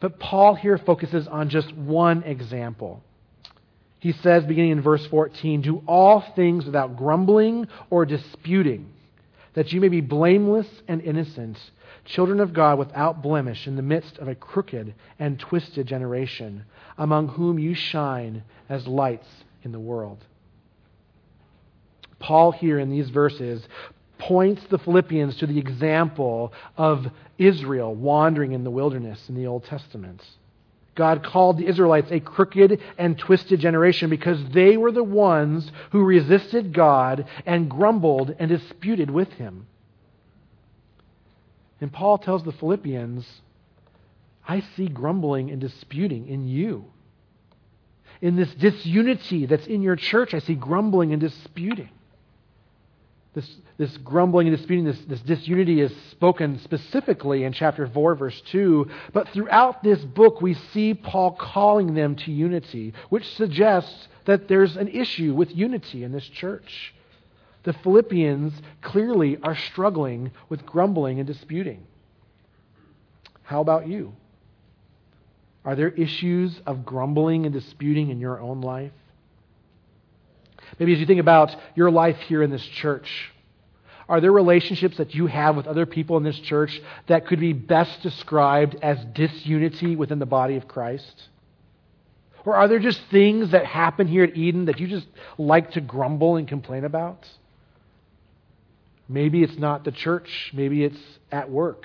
But 0.00 0.18
Paul 0.18 0.54
here 0.54 0.78
focuses 0.78 1.26
on 1.26 1.48
just 1.48 1.74
one 1.74 2.22
example. 2.22 3.02
He 3.98 4.12
says, 4.12 4.44
beginning 4.44 4.72
in 4.72 4.82
verse 4.82 5.04
14, 5.06 5.62
Do 5.62 5.82
all 5.86 6.20
things 6.34 6.66
without 6.66 6.96
grumbling 6.96 7.66
or 7.90 8.04
disputing, 8.04 8.92
that 9.54 9.72
you 9.72 9.80
may 9.80 9.88
be 9.88 10.02
blameless 10.02 10.68
and 10.86 11.00
innocent 11.00 11.58
children 12.04 12.40
of 12.40 12.52
God 12.52 12.78
without 12.78 13.22
blemish 13.22 13.66
in 13.66 13.76
the 13.76 13.82
midst 13.82 14.18
of 14.18 14.28
a 14.28 14.34
crooked 14.34 14.94
and 15.18 15.38
twisted 15.38 15.86
generation, 15.86 16.64
among 16.96 17.28
whom 17.28 17.58
you 17.58 17.74
shine 17.74 18.42
as 18.68 18.86
lights 18.86 19.26
in 19.62 19.72
the 19.72 19.80
world. 19.80 20.24
Paul, 22.18 22.52
here 22.52 22.78
in 22.78 22.90
these 22.90 23.10
verses, 23.10 23.66
points 24.18 24.62
the 24.68 24.78
Philippians 24.78 25.36
to 25.36 25.46
the 25.46 25.58
example 25.58 26.52
of 26.76 27.06
Israel 27.38 27.94
wandering 27.94 28.52
in 28.52 28.64
the 28.64 28.70
wilderness 28.70 29.28
in 29.28 29.34
the 29.34 29.46
Old 29.46 29.64
Testament. 29.64 30.22
God 30.94 31.22
called 31.22 31.58
the 31.58 31.66
Israelites 31.66 32.10
a 32.10 32.20
crooked 32.20 32.80
and 32.96 33.18
twisted 33.18 33.60
generation 33.60 34.08
because 34.08 34.42
they 34.52 34.76
were 34.78 34.92
the 34.92 35.04
ones 35.04 35.70
who 35.92 36.02
resisted 36.02 36.72
God 36.72 37.26
and 37.44 37.70
grumbled 37.70 38.34
and 38.38 38.48
disputed 38.48 39.10
with 39.10 39.30
him. 39.34 39.66
And 41.80 41.92
Paul 41.92 42.16
tells 42.16 42.42
the 42.42 42.52
Philippians, 42.52 43.26
I 44.48 44.60
see 44.74 44.88
grumbling 44.88 45.50
and 45.50 45.60
disputing 45.60 46.28
in 46.28 46.48
you. 46.48 46.86
In 48.22 48.36
this 48.36 48.54
disunity 48.54 49.44
that's 49.44 49.66
in 49.66 49.82
your 49.82 49.96
church, 49.96 50.32
I 50.32 50.38
see 50.38 50.54
grumbling 50.54 51.12
and 51.12 51.20
disputing. 51.20 51.90
This, 53.36 53.56
this 53.78 53.96
grumbling 53.98 54.48
and 54.48 54.56
disputing, 54.56 54.84
this, 54.84 54.98
this 55.06 55.20
disunity 55.20 55.80
is 55.80 55.92
spoken 56.10 56.58
specifically 56.58 57.44
in 57.44 57.52
chapter 57.52 57.86
4, 57.86 58.16
verse 58.16 58.42
2. 58.50 58.90
But 59.12 59.28
throughout 59.28 59.84
this 59.84 60.00
book, 60.00 60.42
we 60.42 60.54
see 60.54 60.94
Paul 60.94 61.36
calling 61.38 61.94
them 61.94 62.16
to 62.16 62.32
unity, 62.32 62.94
which 63.10 63.28
suggests 63.36 64.08
that 64.24 64.48
there's 64.48 64.76
an 64.76 64.88
issue 64.88 65.34
with 65.34 65.54
unity 65.54 66.02
in 66.02 66.10
this 66.10 66.26
church 66.26 66.92
the 67.66 67.72
Philippians 67.72 68.54
clearly 68.80 69.38
are 69.42 69.56
struggling 69.56 70.30
with 70.48 70.64
grumbling 70.64 71.18
and 71.18 71.26
disputing. 71.26 71.84
How 73.42 73.60
about 73.60 73.88
you? 73.88 74.14
Are 75.64 75.74
there 75.74 75.88
issues 75.90 76.60
of 76.64 76.86
grumbling 76.86 77.44
and 77.44 77.52
disputing 77.52 78.10
in 78.10 78.20
your 78.20 78.40
own 78.40 78.60
life? 78.60 78.92
Maybe 80.78 80.92
as 80.92 81.00
you 81.00 81.06
think 81.06 81.20
about 81.20 81.54
your 81.74 81.90
life 81.90 82.18
here 82.20 82.42
in 82.42 82.50
this 82.50 82.64
church, 82.64 83.08
are 84.08 84.20
there 84.20 84.32
relationships 84.32 84.98
that 84.98 85.14
you 85.14 85.26
have 85.26 85.56
with 85.56 85.66
other 85.66 85.86
people 85.86 86.16
in 86.16 86.22
this 86.22 86.38
church 86.38 86.80
that 87.08 87.26
could 87.26 87.40
be 87.40 87.52
best 87.52 88.02
described 88.02 88.76
as 88.80 88.98
disunity 89.14 89.96
within 89.96 90.18
the 90.18 90.26
body 90.26 90.56
of 90.56 90.68
Christ? 90.68 91.28
Or 92.44 92.54
are 92.54 92.68
there 92.68 92.78
just 92.78 93.00
things 93.10 93.50
that 93.50 93.66
happen 93.66 94.06
here 94.06 94.22
at 94.22 94.36
Eden 94.36 94.66
that 94.66 94.78
you 94.78 94.86
just 94.86 95.08
like 95.36 95.72
to 95.72 95.80
grumble 95.80 96.36
and 96.36 96.46
complain 96.46 96.84
about? 96.84 97.28
Maybe 99.08 99.42
it's 99.42 99.58
not 99.58 99.84
the 99.84 99.90
church, 99.90 100.52
maybe 100.54 100.84
it's 100.84 100.98
at 101.32 101.50
work, 101.50 101.84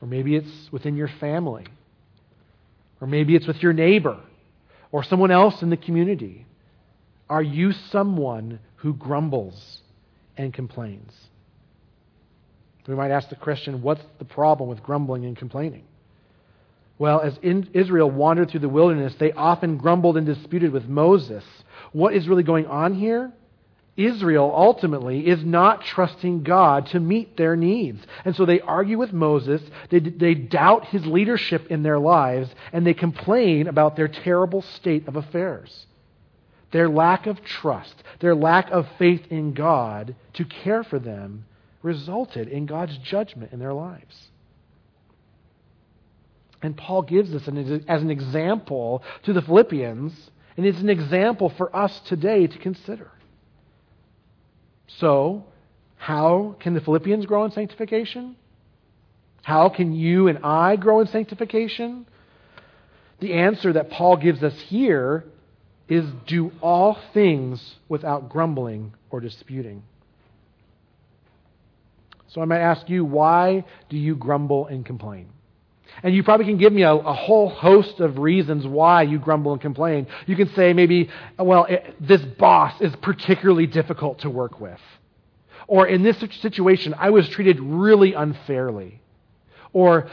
or 0.00 0.06
maybe 0.06 0.36
it's 0.36 0.72
within 0.72 0.96
your 0.96 1.08
family, 1.08 1.66
or 3.00 3.08
maybe 3.08 3.34
it's 3.34 3.46
with 3.46 3.62
your 3.62 3.72
neighbor, 3.72 4.20
or 4.92 5.02
someone 5.02 5.30
else 5.32 5.62
in 5.62 5.70
the 5.70 5.76
community. 5.76 6.46
Are 7.30 7.42
you 7.42 7.72
someone 7.72 8.58
who 8.76 8.92
grumbles 8.92 9.78
and 10.36 10.52
complains? 10.52 11.12
We 12.88 12.96
might 12.96 13.12
ask 13.12 13.28
the 13.28 13.36
question 13.36 13.82
what's 13.82 14.02
the 14.18 14.24
problem 14.24 14.68
with 14.68 14.82
grumbling 14.82 15.24
and 15.24 15.36
complaining? 15.36 15.84
Well, 16.98 17.20
as 17.20 17.38
Israel 17.40 18.10
wandered 18.10 18.50
through 18.50 18.60
the 18.60 18.68
wilderness, 18.68 19.14
they 19.18 19.30
often 19.30 19.78
grumbled 19.78 20.16
and 20.16 20.26
disputed 20.26 20.72
with 20.72 20.86
Moses. 20.86 21.44
What 21.92 22.14
is 22.14 22.26
really 22.26 22.42
going 22.42 22.66
on 22.66 22.94
here? 22.94 23.32
Israel 23.96 24.52
ultimately 24.54 25.26
is 25.26 25.44
not 25.44 25.84
trusting 25.84 26.42
God 26.42 26.86
to 26.86 27.00
meet 27.00 27.36
their 27.36 27.54
needs. 27.54 28.04
And 28.24 28.34
so 28.34 28.44
they 28.44 28.60
argue 28.60 28.98
with 28.98 29.12
Moses, 29.12 29.62
they, 29.90 30.00
they 30.00 30.34
doubt 30.34 30.86
his 30.86 31.06
leadership 31.06 31.68
in 31.70 31.82
their 31.82 31.98
lives, 31.98 32.48
and 32.72 32.84
they 32.84 32.94
complain 32.94 33.68
about 33.68 33.96
their 33.96 34.08
terrible 34.08 34.62
state 34.62 35.06
of 35.06 35.16
affairs. 35.16 35.86
Their 36.72 36.88
lack 36.88 37.26
of 37.26 37.42
trust, 37.42 37.94
their 38.20 38.34
lack 38.34 38.70
of 38.70 38.86
faith 38.98 39.22
in 39.30 39.54
God 39.54 40.14
to 40.34 40.44
care 40.44 40.84
for 40.84 40.98
them 40.98 41.44
resulted 41.82 42.48
in 42.48 42.66
God's 42.66 42.96
judgment 42.98 43.52
in 43.52 43.58
their 43.58 43.72
lives. 43.72 44.30
And 46.62 46.76
Paul 46.76 47.02
gives 47.02 47.30
this 47.30 47.48
as 47.88 48.02
an 48.02 48.10
example 48.10 49.02
to 49.24 49.32
the 49.32 49.42
Philippians, 49.42 50.30
and 50.56 50.66
it's 50.66 50.80
an 50.80 50.90
example 50.90 51.48
for 51.56 51.74
us 51.74 51.98
today 52.00 52.46
to 52.46 52.58
consider. 52.58 53.10
So, 54.98 55.44
how 55.96 56.56
can 56.60 56.74
the 56.74 56.80
Philippians 56.80 57.26
grow 57.26 57.44
in 57.44 57.50
sanctification? 57.52 58.36
How 59.42 59.70
can 59.70 59.92
you 59.92 60.28
and 60.28 60.44
I 60.44 60.76
grow 60.76 61.00
in 61.00 61.06
sanctification? 61.06 62.06
The 63.20 63.34
answer 63.34 63.72
that 63.72 63.90
Paul 63.90 64.16
gives 64.16 64.42
us 64.42 64.58
here 64.60 65.24
is 65.90 66.06
do 66.26 66.52
all 66.62 66.96
things 67.12 67.74
without 67.88 68.30
grumbling 68.30 68.94
or 69.10 69.20
disputing. 69.20 69.82
So 72.28 72.40
I 72.40 72.44
might 72.44 72.60
ask 72.60 72.88
you, 72.88 73.04
why 73.04 73.64
do 73.88 73.98
you 73.98 74.14
grumble 74.14 74.68
and 74.68 74.86
complain? 74.86 75.28
And 76.04 76.14
you 76.14 76.22
probably 76.22 76.46
can 76.46 76.58
give 76.58 76.72
me 76.72 76.82
a, 76.82 76.94
a, 76.94 77.12
whole 77.12 77.48
host 77.48 77.98
of 77.98 78.18
reasons 78.18 78.64
why 78.64 79.02
you 79.02 79.18
grumble 79.18 79.52
and 79.52 79.60
complain. 79.60 80.06
You 80.26 80.36
can 80.36 80.48
say 80.54 80.72
maybe, 80.72 81.10
well, 81.36 81.64
it, 81.64 81.96
this 82.00 82.22
boss 82.22 82.80
is 82.80 82.94
particularly 83.02 83.66
difficult 83.66 84.20
to 84.20 84.30
work 84.30 84.60
with. 84.60 84.80
Or 85.66 85.88
in 85.88 86.04
this 86.04 86.16
situation, 86.40 86.94
I 86.96 87.10
was 87.10 87.28
treated 87.28 87.58
really 87.58 88.14
unfairly. 88.14 89.00
Or 89.72 90.08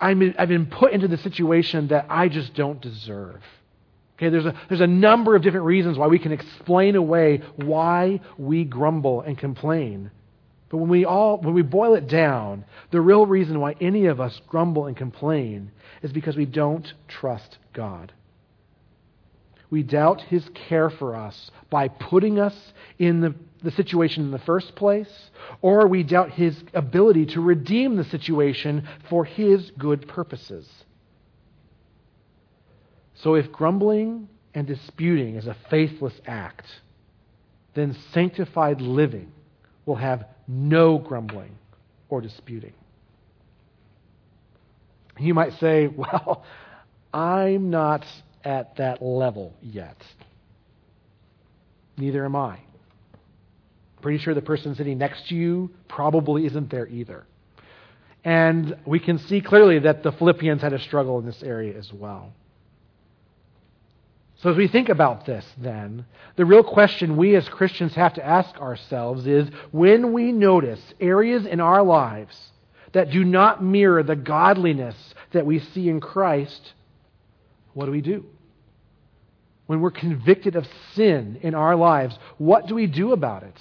I'm, 0.00 0.34
I've 0.38 0.48
been 0.48 0.66
put 0.66 0.92
into 0.92 1.08
the 1.08 1.18
situation 1.18 1.88
that 1.88 2.06
I 2.08 2.28
just 2.28 2.54
don't 2.54 2.80
deserve. 2.80 3.42
Okay, 4.16 4.30
there's 4.30 4.46
a, 4.46 4.54
there's 4.68 4.80
a 4.80 4.86
number 4.86 5.36
of 5.36 5.42
different 5.42 5.66
reasons 5.66 5.98
why 5.98 6.06
we 6.06 6.18
can 6.18 6.32
explain 6.32 6.96
away 6.96 7.42
why 7.56 8.20
we 8.38 8.64
grumble 8.64 9.20
and 9.20 9.36
complain. 9.36 10.10
But 10.70 10.78
when 10.78 10.88
we 10.88 11.04
all 11.04 11.38
when 11.38 11.54
we 11.54 11.62
boil 11.62 11.94
it 11.94 12.08
down, 12.08 12.64
the 12.90 13.00
real 13.00 13.26
reason 13.26 13.60
why 13.60 13.76
any 13.80 14.06
of 14.06 14.20
us 14.20 14.40
grumble 14.48 14.86
and 14.86 14.96
complain 14.96 15.70
is 16.02 16.12
because 16.12 16.36
we 16.36 16.46
don't 16.46 16.92
trust 17.08 17.58
God. 17.72 18.12
We 19.68 19.82
doubt 19.82 20.22
his 20.22 20.48
care 20.68 20.90
for 20.90 21.14
us 21.14 21.50
by 21.70 21.88
putting 21.88 22.38
us 22.38 22.54
in 22.98 23.20
the, 23.20 23.34
the 23.62 23.72
situation 23.72 24.24
in 24.24 24.30
the 24.30 24.38
first 24.38 24.76
place, 24.76 25.30
or 25.60 25.88
we 25.88 26.04
doubt 26.04 26.30
his 26.30 26.56
ability 26.72 27.26
to 27.26 27.40
redeem 27.40 27.96
the 27.96 28.04
situation 28.04 28.88
for 29.10 29.24
his 29.24 29.72
good 29.76 30.06
purposes. 30.08 30.68
So 33.26 33.34
if 33.34 33.50
grumbling 33.50 34.28
and 34.54 34.68
disputing 34.68 35.34
is 35.34 35.48
a 35.48 35.56
faithless 35.68 36.14
act, 36.28 36.64
then 37.74 37.96
sanctified 38.12 38.80
living 38.80 39.32
will 39.84 39.96
have 39.96 40.26
no 40.46 40.98
grumbling 40.98 41.50
or 42.08 42.20
disputing. 42.20 42.72
You 45.18 45.34
might 45.34 45.54
say, 45.54 45.88
well, 45.96 46.44
I'm 47.12 47.68
not 47.68 48.06
at 48.44 48.76
that 48.76 49.02
level 49.02 49.54
yet. 49.60 50.00
Neither 51.96 52.24
am 52.24 52.36
I. 52.36 52.60
Pretty 54.02 54.18
sure 54.18 54.34
the 54.34 54.40
person 54.40 54.76
sitting 54.76 54.98
next 54.98 55.26
to 55.30 55.34
you 55.34 55.70
probably 55.88 56.46
isn't 56.46 56.70
there 56.70 56.86
either. 56.86 57.26
And 58.24 58.76
we 58.86 59.00
can 59.00 59.18
see 59.18 59.40
clearly 59.40 59.80
that 59.80 60.04
the 60.04 60.12
Philippians 60.12 60.62
had 60.62 60.72
a 60.72 60.78
struggle 60.78 61.18
in 61.18 61.26
this 61.26 61.42
area 61.42 61.76
as 61.76 61.92
well. 61.92 62.32
So, 64.46 64.52
as 64.52 64.56
we 64.56 64.68
think 64.68 64.90
about 64.90 65.26
this, 65.26 65.44
then, 65.58 66.06
the 66.36 66.44
real 66.44 66.62
question 66.62 67.16
we 67.16 67.34
as 67.34 67.48
Christians 67.48 67.96
have 67.96 68.14
to 68.14 68.24
ask 68.24 68.56
ourselves 68.58 69.26
is 69.26 69.48
when 69.72 70.12
we 70.12 70.30
notice 70.30 70.80
areas 71.00 71.44
in 71.44 71.58
our 71.58 71.82
lives 71.82 72.40
that 72.92 73.10
do 73.10 73.24
not 73.24 73.64
mirror 73.64 74.04
the 74.04 74.14
godliness 74.14 74.94
that 75.32 75.46
we 75.46 75.58
see 75.58 75.88
in 75.88 75.98
Christ, 75.98 76.74
what 77.74 77.86
do 77.86 77.90
we 77.90 78.00
do? 78.00 78.24
When 79.66 79.80
we're 79.80 79.90
convicted 79.90 80.54
of 80.54 80.64
sin 80.92 81.40
in 81.42 81.56
our 81.56 81.74
lives, 81.74 82.16
what 82.38 82.68
do 82.68 82.76
we 82.76 82.86
do 82.86 83.10
about 83.10 83.42
it? 83.42 83.60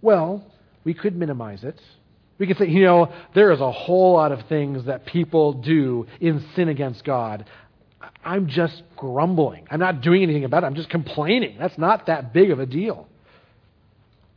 Well, 0.00 0.44
we 0.84 0.94
could 0.94 1.16
minimize 1.16 1.64
it. 1.64 1.80
We 2.38 2.46
could 2.46 2.58
say, 2.58 2.68
you 2.68 2.84
know, 2.84 3.12
there 3.34 3.50
is 3.50 3.60
a 3.60 3.72
whole 3.72 4.12
lot 4.12 4.30
of 4.30 4.46
things 4.46 4.84
that 4.84 5.04
people 5.04 5.52
do 5.52 6.06
in 6.20 6.46
sin 6.54 6.68
against 6.68 7.02
God. 7.02 7.44
I'm 8.24 8.48
just 8.48 8.82
grumbling. 8.96 9.66
I'm 9.70 9.80
not 9.80 10.00
doing 10.00 10.22
anything 10.22 10.44
about 10.44 10.62
it. 10.62 10.66
I'm 10.66 10.74
just 10.74 10.90
complaining. 10.90 11.56
That's 11.58 11.76
not 11.78 12.06
that 12.06 12.32
big 12.32 12.50
of 12.50 12.60
a 12.60 12.66
deal. 12.66 13.08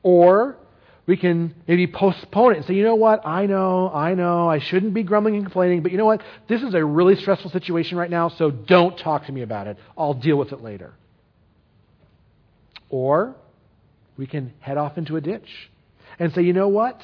Or 0.01 0.57
we 1.05 1.17
can 1.17 1.55
maybe 1.67 1.87
postpone 1.87 2.53
it 2.53 2.57
and 2.57 2.65
say, 2.65 2.73
you 2.73 2.83
know 2.83 2.95
what? 2.95 3.25
I 3.25 3.45
know, 3.45 3.89
I 3.89 4.13
know, 4.13 4.49
I 4.49 4.59
shouldn't 4.59 4.93
be 4.93 5.03
grumbling 5.03 5.35
and 5.35 5.43
complaining, 5.43 5.81
but 5.81 5.91
you 5.91 5.97
know 5.97 6.05
what? 6.05 6.21
This 6.47 6.61
is 6.61 6.73
a 6.73 6.83
really 6.83 7.15
stressful 7.15 7.51
situation 7.51 7.97
right 7.97 8.09
now, 8.09 8.29
so 8.29 8.51
don't 8.51 8.97
talk 8.97 9.25
to 9.25 9.31
me 9.31 9.41
about 9.41 9.67
it. 9.67 9.77
I'll 9.97 10.13
deal 10.13 10.37
with 10.37 10.53
it 10.53 10.61
later. 10.61 10.93
Or 12.89 13.35
we 14.17 14.27
can 14.27 14.53
head 14.59 14.77
off 14.77 14.97
into 14.97 15.17
a 15.17 15.21
ditch 15.21 15.49
and 16.19 16.31
say, 16.33 16.41
you 16.43 16.53
know 16.53 16.69
what? 16.69 17.01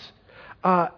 Uh, 0.63 0.89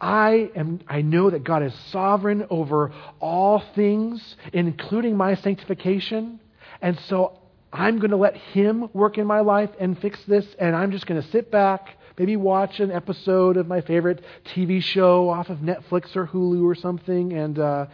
I 0.00 0.50
am 0.54 0.80
I 0.88 1.00
know 1.02 1.30
that 1.30 1.42
God 1.44 1.62
is 1.62 1.74
sovereign 1.90 2.46
over 2.50 2.92
all 3.18 3.62
things, 3.74 4.36
including 4.52 5.16
my 5.16 5.34
sanctification, 5.36 6.38
and 6.82 6.98
so 7.08 7.38
I'm 7.72 7.98
going 7.98 8.10
to 8.10 8.16
let 8.16 8.36
him 8.36 8.88
work 8.92 9.18
in 9.18 9.26
my 9.26 9.40
life 9.40 9.70
and 9.80 9.98
fix 9.98 10.18
this 10.26 10.46
and 10.58 10.76
I'm 10.76 10.92
just 10.92 11.06
going 11.06 11.20
to 11.20 11.28
sit 11.30 11.50
back, 11.50 11.98
maybe 12.18 12.36
watch 12.36 12.80
an 12.80 12.90
episode 12.90 13.56
of 13.56 13.66
my 13.66 13.80
favorite 13.80 14.22
TV 14.54 14.82
show 14.82 15.28
off 15.28 15.48
of 15.48 15.58
Netflix 15.58 16.14
or 16.14 16.26
Hulu 16.26 16.64
or 16.64 16.74
something 16.74 17.32
and 17.32 17.58
uh, 17.58 17.86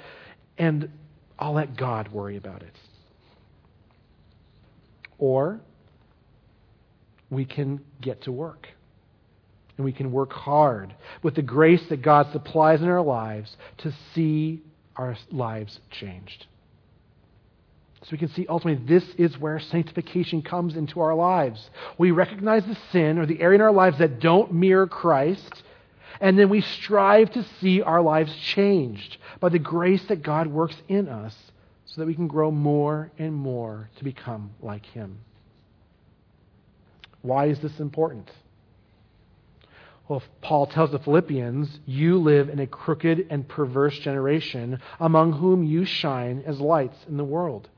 and 0.59 0.91
I'll 1.39 1.55
let 1.55 1.77
God 1.77 2.09
worry 2.13 2.37
about 2.37 2.63
it. 2.63 2.77
Or 5.19 5.61
we 7.31 7.45
can 7.45 7.81
get 8.01 8.23
to 8.23 8.33
work 8.33 8.69
and 9.77 9.85
we 9.85 9.93
can 9.93 10.13
work 10.13 10.33
hard 10.33 10.95
with 11.23 11.35
the 11.35 11.43
grace 11.43 11.83
that 11.89 12.03
God 12.03 12.31
supplies 12.33 12.83
in 12.83 12.89
our 12.89 13.03
lives 13.03 13.57
to 13.79 13.93
see 14.15 14.63
our 14.97 15.17
lives 15.31 15.81
changed. 15.91 16.47
So 18.03 18.09
we 18.11 18.19
can 18.19 18.29
see 18.29 18.47
ultimately 18.49 18.85
this 18.85 19.09
is 19.17 19.39
where 19.39 19.61
sanctification 19.61 20.43
comes 20.43 20.75
into 20.75 21.01
our 21.01 21.15
lives. 21.15 21.71
We 21.99 22.11
recognize 22.11 22.65
the 22.65 22.77
sin 22.91 23.19
or 23.19 23.27
the 23.27 23.41
area 23.41 23.57
in 23.57 23.61
our 23.61 23.73
lives 23.73 23.99
that 23.99 24.19
don't 24.19 24.53
mirror 24.53 24.89
Christ, 24.89 25.63
and 26.21 26.37
then 26.37 26.49
we 26.49 26.61
strive 26.63 27.31
to 27.33 27.47
see 27.61 27.81
our 27.81 28.03
lives 28.03 28.35
changed 28.35 29.19
by 29.39 29.51
the 29.51 29.59
grace 29.61 30.05
that 30.07 30.23
God 30.23 30.49
works 30.49 30.77
in 30.89 31.09
us 31.09 31.37
so 31.87 32.01
that 32.01 32.07
we 32.07 32.15
can 32.15 32.27
grow 32.27 32.51
more 32.51 33.11
and 33.19 33.35
more 33.35 33.89
to 33.97 34.05
become 34.05 34.51
like 34.61 34.87
Him. 34.87 35.19
Why 37.23 37.47
is 37.47 37.61
this 37.61 37.79
important? 37.79 38.29
Well, 40.09 40.23
Paul 40.41 40.67
tells 40.67 40.91
the 40.91 40.99
Philippians, 40.99 41.81
You 41.87 42.19
live 42.19 42.49
in 42.49 42.59
a 42.59 42.67
crooked 42.67 43.27
and 43.31 43.49
perverse 43.49 43.99
generation, 44.01 44.81
among 44.99 45.33
whom 45.33 45.63
you 45.63 45.85
shine 45.85 46.43
as 46.47 46.61
lights 46.61 46.97
in 47.09 47.17
the 47.17 47.25
world. 47.25 47.69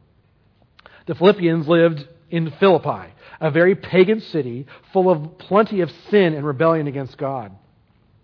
The 1.07 1.15
Philippians 1.15 1.69
lived 1.69 2.09
in 2.31 2.51
Philippi, 2.59 3.13
a 3.41 3.51
very 3.51 3.75
pagan 3.75 4.21
city 4.21 4.67
full 4.93 5.11
of 5.11 5.39
plenty 5.39 5.83
of 5.83 5.91
sin 6.11 6.33
and 6.35 6.47
rebellion 6.47 6.87
against 6.87 7.19
God. 7.19 7.53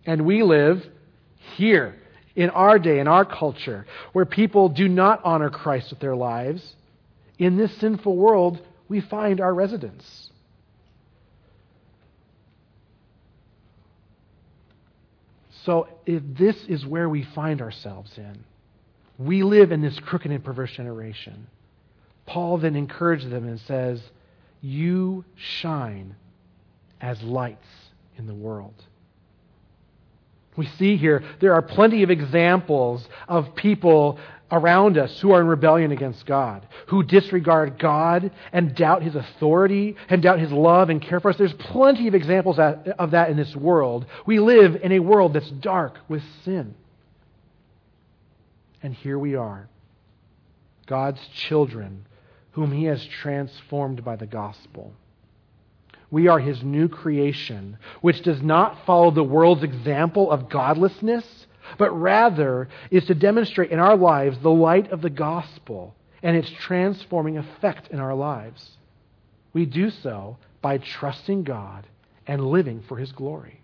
And 0.07 0.25
we 0.25 0.43
live 0.43 0.83
here, 1.57 1.97
in 2.35 2.49
our 2.51 2.79
day, 2.79 3.01
in 3.01 3.09
our 3.09 3.25
culture, 3.25 3.87
where 4.13 4.25
people 4.25 4.71
do 4.71 4.89
not 4.89 5.21
honor 5.25 5.51
Christ 5.51 5.91
with 5.91 6.01
their 6.01 6.17
lives. 6.17 6.75
In 7.39 7.57
this 7.57 7.77
sinful 7.79 8.17
world, 8.17 8.61
we 8.89 9.01
find 9.03 9.41
our 9.41 9.55
residence. 9.55 10.30
So, 15.71 15.87
if 16.05 16.25
this 16.37 16.57
is 16.65 16.85
where 16.85 17.09
we 17.09 17.23
find 17.23 17.63
ourselves 17.63 18.11
in, 18.19 18.45
we 19.21 19.45
live 19.45 19.71
in 19.71 19.81
this 19.81 19.97
crooked 20.01 20.33
and 20.33 20.43
perverse 20.43 20.73
generation. 20.73 21.47
Paul 22.27 22.59
then 22.59 22.75
encourages 22.75 23.31
them 23.31 23.47
and 23.47 23.61
says, 23.61 24.03
You 24.61 25.25
shine 25.37 26.17
as 27.01 27.23
lights 27.23 27.69
in 28.19 28.27
the 28.27 28.35
world. 28.35 28.75
We 30.57 30.67
see 30.67 30.97
here 30.97 31.23
there 31.39 31.55
are 31.55 31.63
plenty 31.63 32.03
of 32.03 32.11
examples 32.11 33.07
of 33.29 33.55
people 33.55 34.19
around 34.53 34.99
us 34.99 35.21
who 35.21 35.33
are 35.33 35.41
in 35.41 35.47
rebellion 35.47 35.93
against 35.93 36.27
God, 36.27 36.67
who 36.89 37.03
disregard 37.03 37.79
God 37.79 38.31
and 38.53 38.75
doubt 38.75 39.03
His 39.03 39.15
authority 39.15 39.97
and 40.09 40.23
doubt 40.23 40.41
His 40.41 40.53
love 40.53 40.91
and 40.91 41.01
care 41.01 41.21
for 41.21 41.31
us. 41.31 41.37
There's 41.37 41.53
plenty 41.53 42.09
of 42.09 42.15
examples 42.15 42.59
of 42.59 43.11
that 43.13 43.31
in 43.31 43.37
this 43.37 43.55
world. 43.55 44.07
We 44.27 44.41
live 44.41 44.77
in 44.83 44.93
a 44.93 44.99
world 44.99 45.35
that's 45.35 45.51
dark 45.51 45.99
with 46.09 46.23
sin. 46.45 46.75
And 48.83 48.95
here 48.95 49.19
we 49.19 49.37
are, 49.37 49.69
God's 50.87 51.21
children, 51.29 52.07
whom 52.53 52.73
He 52.73 52.85
has 52.85 53.05
transformed 53.05 54.05
by 54.05 54.17
the 54.17 54.27
gospel. 54.27 54.93
We 56.11 56.27
are 56.27 56.41
His 56.41 56.63
new 56.63 56.89
creation, 56.89 57.79
which 58.01 58.23
does 58.23 58.43
not 58.43 58.85
follow 58.85 59.11
the 59.11 59.23
world's 59.23 59.63
example 59.63 60.31
of 60.31 60.49
godlessness 60.49 61.40
but 61.79 61.91
rather 61.93 62.69
is 62.91 63.05
to 63.07 63.15
demonstrate 63.15 63.71
in 63.71 63.79
our 63.79 63.97
lives 63.97 64.39
the 64.39 64.51
light 64.51 64.91
of 64.93 65.03
the 65.03 65.11
gospel 65.11 65.95
and 66.23 66.37
its 66.37 66.51
transforming 66.51 67.39
effect 67.39 67.89
in 67.89 67.99
our 67.99 68.15
lives. 68.15 68.71
We 69.53 69.67
do 69.67 69.91
so 69.91 70.37
by 70.63 70.79
trusting 70.79 71.45
God 71.45 71.87
and 72.27 72.47
living 72.47 72.83
for 72.87 72.97
His 72.97 73.13
glory. 73.13 73.61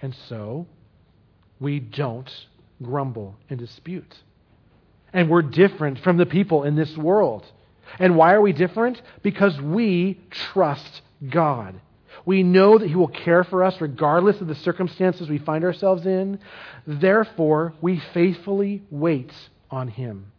And 0.00 0.14
so, 0.28 0.66
we 1.60 1.80
don't 1.80 2.30
grumble 2.82 3.36
and 3.48 3.58
dispute. 3.58 4.14
And 5.12 5.30
we're 5.30 5.42
different 5.42 6.00
from 6.00 6.16
the 6.16 6.26
people 6.26 6.64
in 6.64 6.76
this 6.76 6.96
world. 6.96 7.46
And 7.98 8.16
why 8.16 8.34
are 8.34 8.40
we 8.40 8.52
different? 8.52 9.00
Because 9.22 9.58
we 9.60 10.20
trust 10.30 11.02
God. 11.30 11.80
We 12.24 12.42
know 12.42 12.78
that 12.78 12.88
He 12.88 12.94
will 12.94 13.08
care 13.08 13.44
for 13.44 13.64
us 13.64 13.80
regardless 13.80 14.40
of 14.40 14.48
the 14.48 14.54
circumstances 14.54 15.28
we 15.28 15.38
find 15.38 15.64
ourselves 15.64 16.06
in. 16.06 16.38
Therefore, 16.86 17.74
we 17.80 18.00
faithfully 18.12 18.82
wait 18.90 19.32
on 19.70 19.88
Him. 19.88 20.32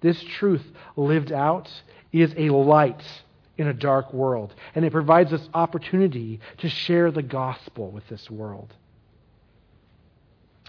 This 0.00 0.22
truth 0.22 0.64
lived 0.96 1.32
out 1.32 1.68
is 2.12 2.32
a 2.36 2.50
light 2.50 3.02
in 3.56 3.66
a 3.66 3.74
dark 3.74 4.12
world, 4.14 4.54
and 4.74 4.84
it 4.84 4.92
provides 4.92 5.32
us 5.32 5.48
opportunity 5.52 6.40
to 6.58 6.68
share 6.68 7.10
the 7.10 7.22
gospel 7.22 7.90
with 7.90 8.06
this 8.08 8.30
world. 8.30 8.72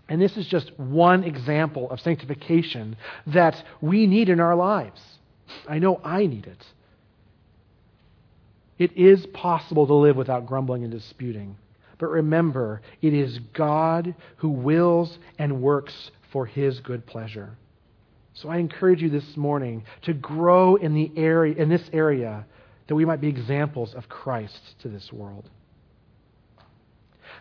And 0.10 0.20
this 0.20 0.36
is 0.38 0.48
just 0.48 0.78
one 0.80 1.24
example 1.24 1.90
of 1.92 2.02
sanctification 2.02 2.98
that 3.28 3.64
we 3.80 4.08
need 4.08 4.30
in 4.30 4.40
our 4.40 4.56
lives. 4.56 5.02
I 5.68 5.78
know 5.78 6.02
I 6.04 6.26
need 6.26 6.48
it. 6.48 6.66
It 8.80 8.98
is 8.98 9.26
possible 9.28 9.86
to 9.86 9.94
live 9.94 10.16
without 10.16 10.48
grumbling 10.48 10.84
and 10.84 10.92
disputing. 10.92 11.58
But 12.00 12.08
remember, 12.08 12.82
it 13.02 13.14
is 13.14 13.38
God 13.54 14.16
who 14.38 14.50
wills 14.50 15.20
and 15.38 15.62
works 15.62 16.12
for 16.32 16.46
his 16.46 16.80
good 16.80 17.06
pleasure. 17.06 17.58
So 18.34 18.48
I 18.48 18.58
encourage 18.58 19.02
you 19.02 19.10
this 19.10 19.36
morning 19.36 19.84
to 20.04 20.14
grow 20.14 20.78
in 20.78 20.94
the 20.94 21.12
area 21.18 21.56
in 21.62 21.68
this 21.68 21.90
area 21.92 22.46
that 22.88 22.96
we 22.96 23.04
might 23.04 23.20
be 23.20 23.28
examples 23.28 23.94
of 23.94 24.08
Christ 24.08 24.60
to 24.82 24.88
this 24.88 25.12
world. 25.12 25.50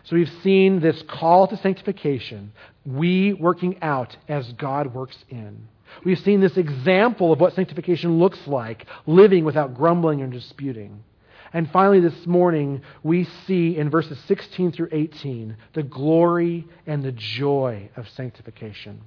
So 0.03 0.15
we've 0.15 0.31
seen 0.43 0.81
this 0.81 1.01
call 1.03 1.47
to 1.47 1.57
sanctification, 1.57 2.51
we 2.85 3.33
working 3.33 3.81
out 3.81 4.15
as 4.27 4.51
God 4.53 4.93
works 4.93 5.17
in. 5.29 5.67
We've 6.03 6.19
seen 6.19 6.41
this 6.41 6.57
example 6.57 7.33
of 7.33 7.39
what 7.39 7.55
sanctification 7.55 8.19
looks 8.19 8.39
like, 8.45 8.85
living 9.05 9.43
without 9.43 9.73
grumbling 9.73 10.21
and 10.21 10.31
disputing. 10.31 11.03
And 11.51 11.69
finally, 11.71 11.99
this 11.99 12.27
morning, 12.27 12.81
we 13.01 13.23
see 13.47 13.77
in 13.77 13.89
verses 13.89 14.19
16 14.27 14.71
through 14.71 14.89
18 14.91 15.57
the 15.73 15.83
glory 15.83 16.67
and 16.85 17.03
the 17.03 17.11
joy 17.11 17.89
of 17.95 18.07
sanctification. 18.09 19.01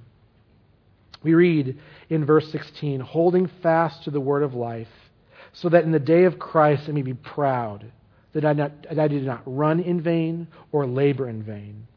We 1.23 1.33
read 1.35 1.79
in 2.09 2.25
verse 2.25 2.51
16, 2.51 2.99
holding 2.99 3.47
fast 3.61 4.03
to 4.03 4.11
the 4.11 4.19
word 4.19 4.43
of 4.43 4.53
life, 4.53 4.89
so 5.53 5.69
that 5.69 5.85
in 5.85 5.91
the 5.91 5.99
day 5.99 6.25
of 6.25 6.37
Christ 6.37 6.89
I 6.89 6.91
may 6.91 7.01
be 7.01 7.13
proud 7.13 7.91
that 8.33 8.43
I, 8.43 8.53
not, 8.53 8.71
that 8.89 8.99
I 8.99 9.07
did 9.07 9.23
not 9.23 9.43
run 9.45 9.79
in 9.79 10.01
vain 10.01 10.47
or 10.71 10.85
labor 10.85 11.29
in 11.29 11.43
vain. 11.43 11.87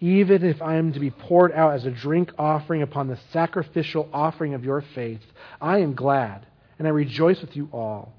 even 0.00 0.44
if 0.44 0.60
I 0.60 0.76
am 0.76 0.92
to 0.92 1.00
be 1.00 1.10
poured 1.10 1.52
out 1.52 1.72
as 1.72 1.86
a 1.86 1.90
drink 1.90 2.30
offering 2.38 2.82
upon 2.82 3.08
the 3.08 3.18
sacrificial 3.32 4.08
offering 4.12 4.54
of 4.54 4.64
your 4.64 4.82
faith, 4.94 5.22
I 5.60 5.78
am 5.78 5.94
glad, 5.94 6.46
and 6.78 6.86
I 6.86 6.90
rejoice 6.90 7.40
with 7.40 7.56
you 7.56 7.68
all. 7.72 8.12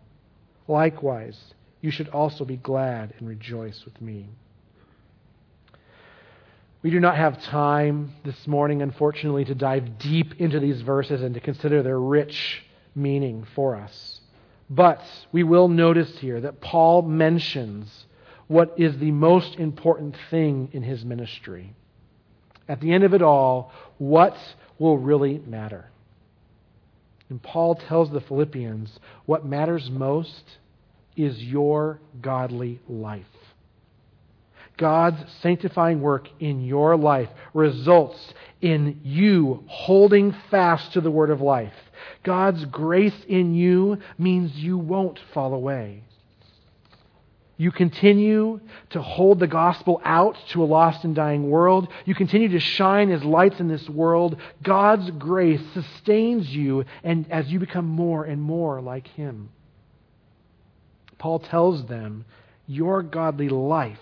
Likewise, 0.67 1.37
you 1.81 1.91
should 1.91 2.09
also 2.09 2.43
be 2.43 2.57
glad 2.57 3.13
and 3.17 3.27
rejoice 3.27 3.85
with 3.85 4.01
me. 4.01 4.27
We 6.81 6.91
do 6.91 6.99
not 6.99 7.15
have 7.15 7.41
time 7.43 8.13
this 8.23 8.47
morning, 8.47 8.81
unfortunately, 8.81 9.45
to 9.45 9.55
dive 9.55 9.97
deep 9.97 10.39
into 10.39 10.59
these 10.59 10.81
verses 10.81 11.21
and 11.21 11.33
to 11.33 11.39
consider 11.39 11.81
their 11.81 11.99
rich 11.99 12.63
meaning 12.95 13.45
for 13.55 13.75
us. 13.75 14.21
But 14.69 15.01
we 15.31 15.43
will 15.43 15.69
notice 15.69 16.17
here 16.19 16.41
that 16.41 16.61
Paul 16.61 17.01
mentions 17.01 18.05
what 18.47 18.73
is 18.77 18.97
the 18.97 19.11
most 19.11 19.55
important 19.55 20.15
thing 20.29 20.69
in 20.71 20.83
his 20.83 21.03
ministry. 21.03 21.73
At 22.67 22.81
the 22.81 22.93
end 22.93 23.03
of 23.03 23.13
it 23.13 23.21
all, 23.21 23.71
what 23.97 24.37
will 24.77 24.97
really 24.97 25.39
matter? 25.39 25.89
And 27.29 27.41
Paul 27.41 27.75
tells 27.75 28.11
the 28.11 28.21
Philippians 28.21 28.99
what 29.25 29.45
matters 29.45 29.89
most 29.91 30.43
is 31.15 31.37
your 31.41 31.99
godly 32.21 32.79
life. 32.87 33.25
God's 34.77 35.17
sanctifying 35.41 36.01
work 36.01 36.27
in 36.39 36.63
your 36.63 36.95
life 36.95 37.29
results 37.53 38.33
in 38.61 39.01
you 39.03 39.63
holding 39.67 40.35
fast 40.51 40.93
to 40.93 41.01
the 41.01 41.11
word 41.11 41.31
of 41.31 41.41
life. 41.41 41.73
God's 42.23 42.63
grace 42.65 43.25
in 43.27 43.55
you 43.55 43.97
means 44.19 44.55
you 44.55 44.77
won't 44.77 45.19
fall 45.33 45.53
away. 45.53 46.03
You 47.59 47.71
continue 47.71 48.59
to 48.91 49.01
hold 49.01 49.39
the 49.39 49.47
gospel 49.47 49.99
out 50.05 50.37
to 50.49 50.63
a 50.63 50.65
lost 50.65 51.03
and 51.03 51.15
dying 51.15 51.49
world. 51.49 51.87
You 52.05 52.13
continue 52.13 52.49
to 52.49 52.59
shine 52.59 53.11
as 53.11 53.23
lights 53.23 53.59
in 53.59 53.67
this 53.67 53.89
world. 53.89 54.37
God's 54.61 55.09
grace 55.11 55.61
sustains 55.73 56.47
you 56.55 56.85
and 57.03 57.29
as 57.31 57.51
you 57.51 57.59
become 57.59 57.85
more 57.85 58.23
and 58.25 58.41
more 58.41 58.79
like 58.79 59.07
him. 59.07 59.49
Paul 61.17 61.39
tells 61.39 61.85
them, 61.87 62.25
your 62.67 63.01
godly 63.01 63.49
life 63.49 63.97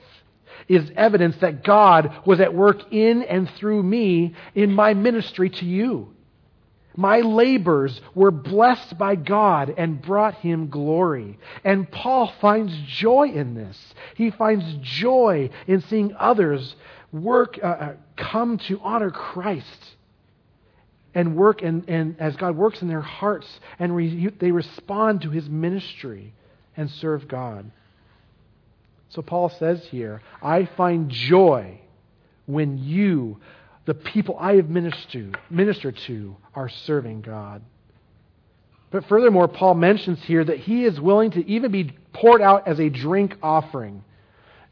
is 0.68 0.92
evidence 0.96 1.38
that 1.38 1.64
God 1.64 2.14
was 2.26 2.42
at 2.42 2.54
work 2.54 2.92
in 2.92 3.24
and 3.24 3.50
through 3.52 3.84
me 3.84 4.36
in 4.54 4.74
my 4.74 4.94
ministry 4.94 5.50
to 5.50 5.66
you. 5.66 6.15
My 6.96 7.20
labors 7.20 8.00
were 8.14 8.32
blessed 8.32 8.98
by 8.98 9.16
God 9.16 9.74
and 9.78 10.02
brought 10.02 10.36
him 10.36 10.70
glory. 10.70 11.38
And 11.64 11.90
Paul 11.92 12.32
finds 12.40 12.74
joy 12.88 13.30
in 13.30 13.54
this. 13.54 13.78
He 14.16 14.32
finds 14.32 14.66
joy 14.82 15.50
in 15.68 15.82
seeing 15.82 16.16
others 16.18 16.76
work, 17.12 17.60
uh, 17.62 17.68
uh, 17.68 17.94
come 18.16 18.58
to 18.60 18.80
honor 18.82 19.12
Christ 19.12 19.96
and 21.14 21.36
work, 21.36 21.62
and, 21.62 21.88
and 21.90 22.18
as 22.20 22.36
God 22.36 22.58
works 22.58 22.82
in 22.82 22.90
their 22.90 23.02
hearts, 23.02 23.48
and 23.80 23.96
re, 23.96 24.30
they 24.40 24.52
respond 24.52 25.22
to 25.22 25.30
his 25.30 25.50
ministry 25.50 26.34
and 26.76 26.92
serve 26.92 27.28
God. 27.28 27.72
So 29.10 29.22
Paul 29.22 29.50
says 29.50 29.86
here, 29.86 30.22
I 30.42 30.66
find 30.76 31.10
joy 31.10 31.80
when 32.48 32.78
you 32.78 33.40
the 33.86 33.94
people 33.94 34.36
I 34.40 34.56
have 34.56 34.70
ministered, 34.70 35.38
ministered 35.50 35.98
to 36.08 36.36
are 36.54 36.70
serving 36.70 37.22
God. 37.22 37.62
But 38.92 39.06
furthermore, 39.06 39.48
Paul 39.48 39.76
mentions 39.76 40.24
here 40.24 40.44
that 40.44 40.60
he 40.60 40.86
is 40.86 41.00
willing 41.00 41.32
to 41.32 41.48
even 41.48 41.72
be 41.72 41.92
poured 42.14 42.42
out 42.42 42.68
as 42.68 42.80
a 42.80 42.90
drink 42.90 43.36
offering. 43.44 44.04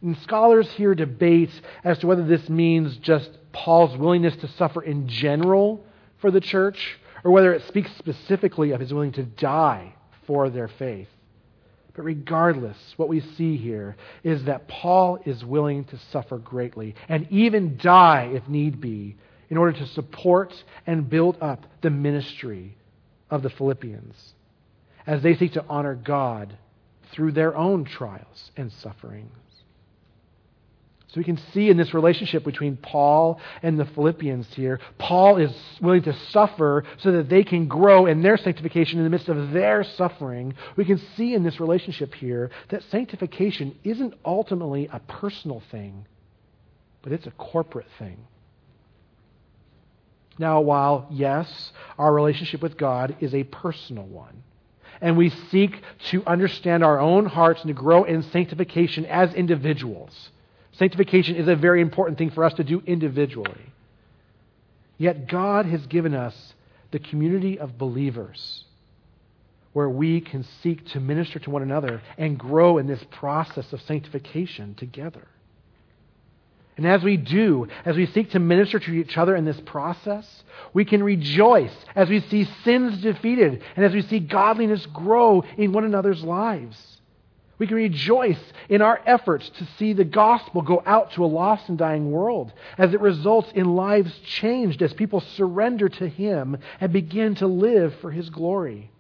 And 0.01 0.17
scholars 0.19 0.69
here 0.71 0.95
debate 0.95 1.51
as 1.83 1.99
to 1.99 2.07
whether 2.07 2.25
this 2.25 2.49
means 2.49 2.97
just 2.97 3.29
Paul's 3.51 3.97
willingness 3.97 4.35
to 4.37 4.47
suffer 4.47 4.81
in 4.81 5.07
general 5.07 5.85
for 6.19 6.31
the 6.31 6.41
church, 6.41 6.97
or 7.23 7.31
whether 7.31 7.53
it 7.53 7.67
speaks 7.67 7.91
specifically 7.97 8.71
of 8.71 8.79
his 8.79 8.93
willing 8.93 9.11
to 9.13 9.23
die 9.23 9.93
for 10.25 10.49
their 10.49 10.67
faith. 10.67 11.07
But 11.95 12.03
regardless, 12.03 12.77
what 12.97 13.09
we 13.09 13.21
see 13.37 13.55
here 13.57 13.95
is 14.23 14.45
that 14.45 14.67
Paul 14.67 15.19
is 15.25 15.43
willing 15.43 15.85
to 15.85 15.99
suffer 16.11 16.37
greatly 16.37 16.95
and 17.07 17.27
even 17.29 17.77
die 17.77 18.31
if 18.33 18.47
need 18.47 18.81
be 18.81 19.15
in 19.49 19.57
order 19.57 19.77
to 19.77 19.87
support 19.87 20.51
and 20.87 21.09
build 21.09 21.37
up 21.39 21.65
the 21.81 21.91
ministry 21.91 22.75
of 23.29 23.43
the 23.43 23.49
Philippians 23.51 24.33
as 25.05 25.21
they 25.21 25.35
seek 25.35 25.53
to 25.53 25.65
honor 25.69 25.95
God 25.95 26.57
through 27.11 27.33
their 27.33 27.55
own 27.55 27.85
trials 27.85 28.51
and 28.57 28.71
sufferings. 28.71 29.31
So 31.13 31.19
we 31.19 31.25
can 31.25 31.39
see 31.53 31.69
in 31.69 31.77
this 31.77 31.93
relationship 31.93 32.43
between 32.43 32.75
Paul 32.75 33.39
and 33.61 33.79
the 33.79 33.85
Philippians 33.85 34.47
here, 34.55 34.79
Paul 34.97 35.37
is 35.37 35.51
willing 35.79 36.01
to 36.03 36.13
suffer 36.31 36.85
so 36.97 37.11
that 37.11 37.29
they 37.29 37.43
can 37.43 37.67
grow 37.67 38.07
in 38.07 38.23
their 38.23 38.35
sanctification 38.35 38.97
in 38.97 39.03
the 39.03 39.11
midst 39.11 39.29
of 39.29 39.51
their 39.51 39.83
suffering. 39.83 40.55
We 40.75 40.85
can 40.85 40.99
see 41.15 41.35
in 41.35 41.43
this 41.43 41.59
relationship 41.59 42.15
here 42.15 42.49
that 42.69 42.81
sanctification 42.89 43.75
isn't 43.83 44.15
ultimately 44.25 44.89
a 44.91 44.99
personal 45.01 45.61
thing, 45.69 46.07
but 47.03 47.11
it's 47.11 47.27
a 47.27 47.31
corporate 47.31 47.89
thing. 47.99 48.17
Now, 50.39 50.61
while, 50.61 51.05
yes, 51.11 51.71
our 51.99 52.11
relationship 52.11 52.63
with 52.63 52.75
God 52.75 53.17
is 53.19 53.35
a 53.35 53.43
personal 53.43 54.05
one, 54.05 54.41
and 54.99 55.15
we 55.15 55.29
seek 55.29 55.79
to 56.09 56.25
understand 56.25 56.83
our 56.83 56.99
own 56.99 57.27
hearts 57.27 57.61
and 57.61 57.67
to 57.67 57.79
grow 57.79 58.03
in 58.03 58.23
sanctification 58.23 59.05
as 59.05 59.31
individuals, 59.35 60.31
Sanctification 60.73 61.35
is 61.35 61.47
a 61.47 61.55
very 61.55 61.81
important 61.81 62.17
thing 62.17 62.31
for 62.31 62.43
us 62.43 62.53
to 62.55 62.63
do 62.63 62.81
individually. 62.85 63.73
Yet 64.97 65.27
God 65.27 65.65
has 65.65 65.85
given 65.87 66.13
us 66.13 66.53
the 66.91 66.99
community 66.99 67.59
of 67.59 67.77
believers 67.77 68.65
where 69.73 69.89
we 69.89 70.21
can 70.21 70.45
seek 70.61 70.85
to 70.89 70.99
minister 70.99 71.39
to 71.39 71.49
one 71.49 71.63
another 71.63 72.01
and 72.17 72.37
grow 72.37 72.77
in 72.77 72.87
this 72.87 73.03
process 73.11 73.73
of 73.73 73.81
sanctification 73.81 74.75
together. 74.75 75.27
And 76.77 76.87
as 76.87 77.03
we 77.03 77.17
do, 77.17 77.67
as 77.85 77.95
we 77.95 78.07
seek 78.07 78.31
to 78.31 78.39
minister 78.39 78.79
to 78.79 78.91
each 78.91 79.17
other 79.17 79.35
in 79.35 79.45
this 79.45 79.59
process, 79.65 80.43
we 80.73 80.85
can 80.85 81.03
rejoice 81.03 81.73
as 81.95 82.09
we 82.09 82.19
see 82.21 82.45
sins 82.63 83.01
defeated 83.01 83.61
and 83.75 83.85
as 83.85 83.93
we 83.93 84.01
see 84.01 84.19
godliness 84.19 84.85
grow 84.87 85.43
in 85.57 85.71
one 85.71 85.83
another's 85.83 86.23
lives. 86.23 86.92
We 87.63 87.67
can 87.67 87.77
rejoice 87.77 88.43
in 88.67 88.81
our 88.81 88.99
efforts 89.05 89.47
to 89.51 89.65
see 89.77 89.93
the 89.93 90.03
gospel 90.03 90.61
go 90.63 90.83
out 90.85 91.13
to 91.13 91.23
a 91.23 91.27
lost 91.27 91.69
and 91.69 91.77
dying 91.77 92.11
world 92.11 92.51
as 92.77 92.93
it 92.93 92.99
results 92.99 93.49
in 93.55 93.77
lives 93.77 94.13
changed 94.25 94.81
as 94.81 94.91
people 94.91 95.21
surrender 95.21 95.87
to 95.87 96.09
Him 96.09 96.57
and 96.81 96.91
begin 96.91 97.35
to 97.35 97.47
live 97.47 97.95
for 98.01 98.11
His 98.11 98.29
glory. 98.29 98.91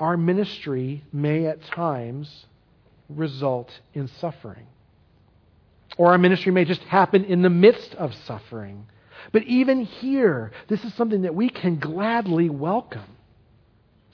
Our 0.00 0.16
ministry 0.16 1.04
may 1.12 1.46
at 1.46 1.62
times 1.62 2.44
result 3.08 3.70
in 3.92 4.08
suffering. 4.08 4.66
Or 5.96 6.10
our 6.10 6.18
ministry 6.18 6.50
may 6.50 6.64
just 6.64 6.82
happen 6.82 7.24
in 7.24 7.42
the 7.42 7.50
midst 7.50 7.94
of 7.94 8.12
suffering. 8.26 8.88
But 9.30 9.44
even 9.44 9.84
here, 9.84 10.50
this 10.66 10.84
is 10.84 10.92
something 10.94 11.22
that 11.22 11.36
we 11.36 11.50
can 11.50 11.78
gladly 11.78 12.50
welcome 12.50 13.13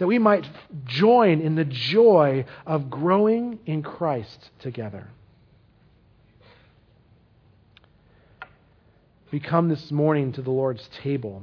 that 0.00 0.06
we 0.06 0.18
might 0.18 0.48
join 0.86 1.42
in 1.42 1.56
the 1.56 1.64
joy 1.64 2.46
of 2.66 2.88
growing 2.88 3.58
in 3.66 3.82
Christ 3.82 4.48
together. 4.58 5.06
We 9.30 9.40
come 9.40 9.68
this 9.68 9.90
morning 9.90 10.32
to 10.32 10.42
the 10.42 10.50
Lord's 10.50 10.88
table. 11.02 11.42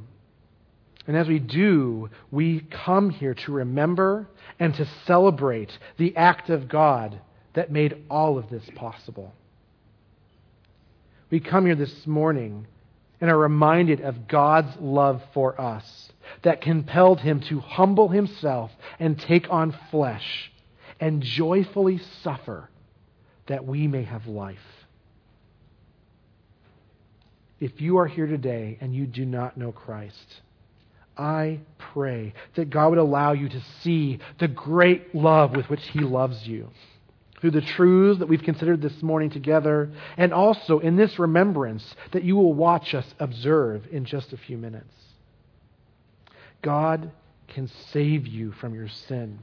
And 1.05 1.15
as 1.15 1.27
we 1.27 1.37
do, 1.37 2.09
we 2.31 2.61
come 2.61 3.11
here 3.11 3.35
to 3.35 3.51
remember 3.51 4.27
and 4.59 4.73
to 4.73 4.87
celebrate 5.05 5.77
the 5.97 6.17
act 6.17 6.49
of 6.49 6.67
God 6.67 7.21
that 7.53 7.71
made 7.71 8.05
all 8.09 8.39
of 8.39 8.49
this 8.49 8.67
possible. 8.73 9.35
We 11.29 11.41
come 11.41 11.67
here 11.67 11.75
this 11.75 12.07
morning 12.07 12.65
and 13.21 13.29
are 13.29 13.37
reminded 13.37 14.01
of 14.01 14.27
God's 14.27 14.75
love 14.81 15.21
for 15.35 15.61
us 15.61 16.06
that 16.43 16.61
compelled 16.61 17.21
him 17.21 17.39
to 17.41 17.59
humble 17.59 18.09
himself 18.09 18.71
and 18.99 19.19
take 19.19 19.49
on 19.49 19.75
flesh 19.91 20.51
and 20.99 21.21
joyfully 21.21 21.99
suffer 22.23 22.69
that 23.47 23.65
we 23.65 23.87
may 23.87 24.03
have 24.03 24.27
life. 24.27 24.57
If 27.59 27.81
you 27.81 27.97
are 27.97 28.07
here 28.07 28.27
today 28.27 28.77
and 28.81 28.93
you 28.93 29.07
do 29.07 29.25
not 29.25 29.57
know 29.57 29.71
Christ, 29.71 30.41
I 31.17 31.61
pray 31.93 32.33
that 32.55 32.69
God 32.69 32.89
would 32.89 32.99
allow 32.99 33.31
you 33.31 33.49
to 33.49 33.61
see 33.81 34.19
the 34.39 34.47
great 34.47 35.15
love 35.15 35.55
with 35.55 35.69
which 35.69 35.85
He 35.87 36.01
loves 36.01 36.47
you 36.47 36.69
through 37.39 37.51
the 37.51 37.61
truths 37.61 38.19
that 38.19 38.27
we've 38.27 38.43
considered 38.43 38.81
this 38.81 39.01
morning 39.03 39.29
together, 39.29 39.91
and 40.17 40.33
also 40.33 40.79
in 40.79 40.95
this 40.95 41.19
remembrance 41.19 41.95
that 42.11 42.23
you 42.23 42.35
will 42.35 42.53
watch 42.53 42.93
us 42.95 43.05
observe 43.19 43.85
in 43.91 44.05
just 44.05 44.33
a 44.33 44.37
few 44.37 44.57
minutes. 44.57 44.93
God 46.61 47.11
can 47.47 47.69
save 47.91 48.27
you 48.27 48.51
from 48.53 48.73
your 48.73 48.89
sin. 48.89 49.39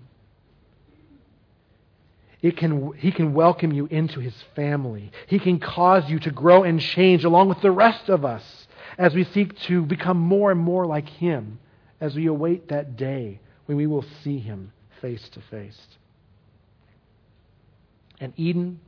It 2.42 2.58
can, 2.58 2.92
he 2.98 3.10
can 3.10 3.32
welcome 3.32 3.72
you 3.72 3.86
into 3.86 4.20
his 4.20 4.34
family. 4.54 5.10
He 5.28 5.38
can 5.38 5.58
cause 5.58 6.10
you 6.10 6.18
to 6.20 6.30
grow 6.30 6.62
and 6.62 6.78
change 6.78 7.24
along 7.24 7.48
with 7.48 7.62
the 7.62 7.70
rest 7.70 8.10
of 8.10 8.24
us 8.24 8.66
as 8.98 9.14
we 9.14 9.24
seek 9.24 9.58
to 9.60 9.82
become 9.82 10.18
more 10.18 10.50
and 10.50 10.60
more 10.60 10.86
like 10.86 11.08
him 11.08 11.58
as 12.00 12.14
we 12.14 12.26
await 12.26 12.68
that 12.68 12.96
day 12.96 13.40
when 13.64 13.78
we 13.78 13.86
will 13.86 14.04
see 14.22 14.38
him 14.38 14.72
face 15.00 15.26
to 15.30 15.40
face. 15.50 15.80
And 18.20 18.34
Eden, 18.36 18.80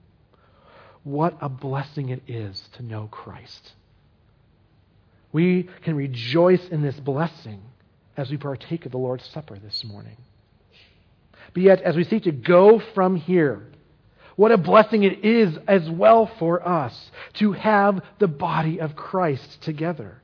what 1.02 1.36
a 1.40 1.48
blessing 1.48 2.10
it 2.10 2.22
is 2.28 2.68
to 2.74 2.82
know 2.82 3.08
Christ. 3.10 3.72
We 5.32 5.68
can 5.82 5.96
rejoice 5.96 6.68
in 6.68 6.82
this 6.82 6.98
blessing 7.00 7.62
as 8.16 8.30
we 8.30 8.36
partake 8.36 8.86
of 8.86 8.92
the 8.92 8.98
Lord's 8.98 9.26
Supper 9.26 9.58
this 9.58 9.84
morning. 9.84 10.16
But 11.54 11.62
yet, 11.62 11.82
as 11.82 11.96
we 11.96 12.04
seek 12.04 12.24
to 12.24 12.32
go 12.32 12.82
from 12.94 13.16
here, 13.16 13.66
what 14.36 14.52
a 14.52 14.58
blessing 14.58 15.02
it 15.02 15.24
is 15.24 15.56
as 15.66 15.88
well 15.88 16.30
for 16.38 16.66
us 16.66 17.10
to 17.34 17.52
have 17.52 18.02
the 18.18 18.28
body 18.28 18.80
of 18.80 18.94
Christ 18.94 19.62
together. 19.62 20.20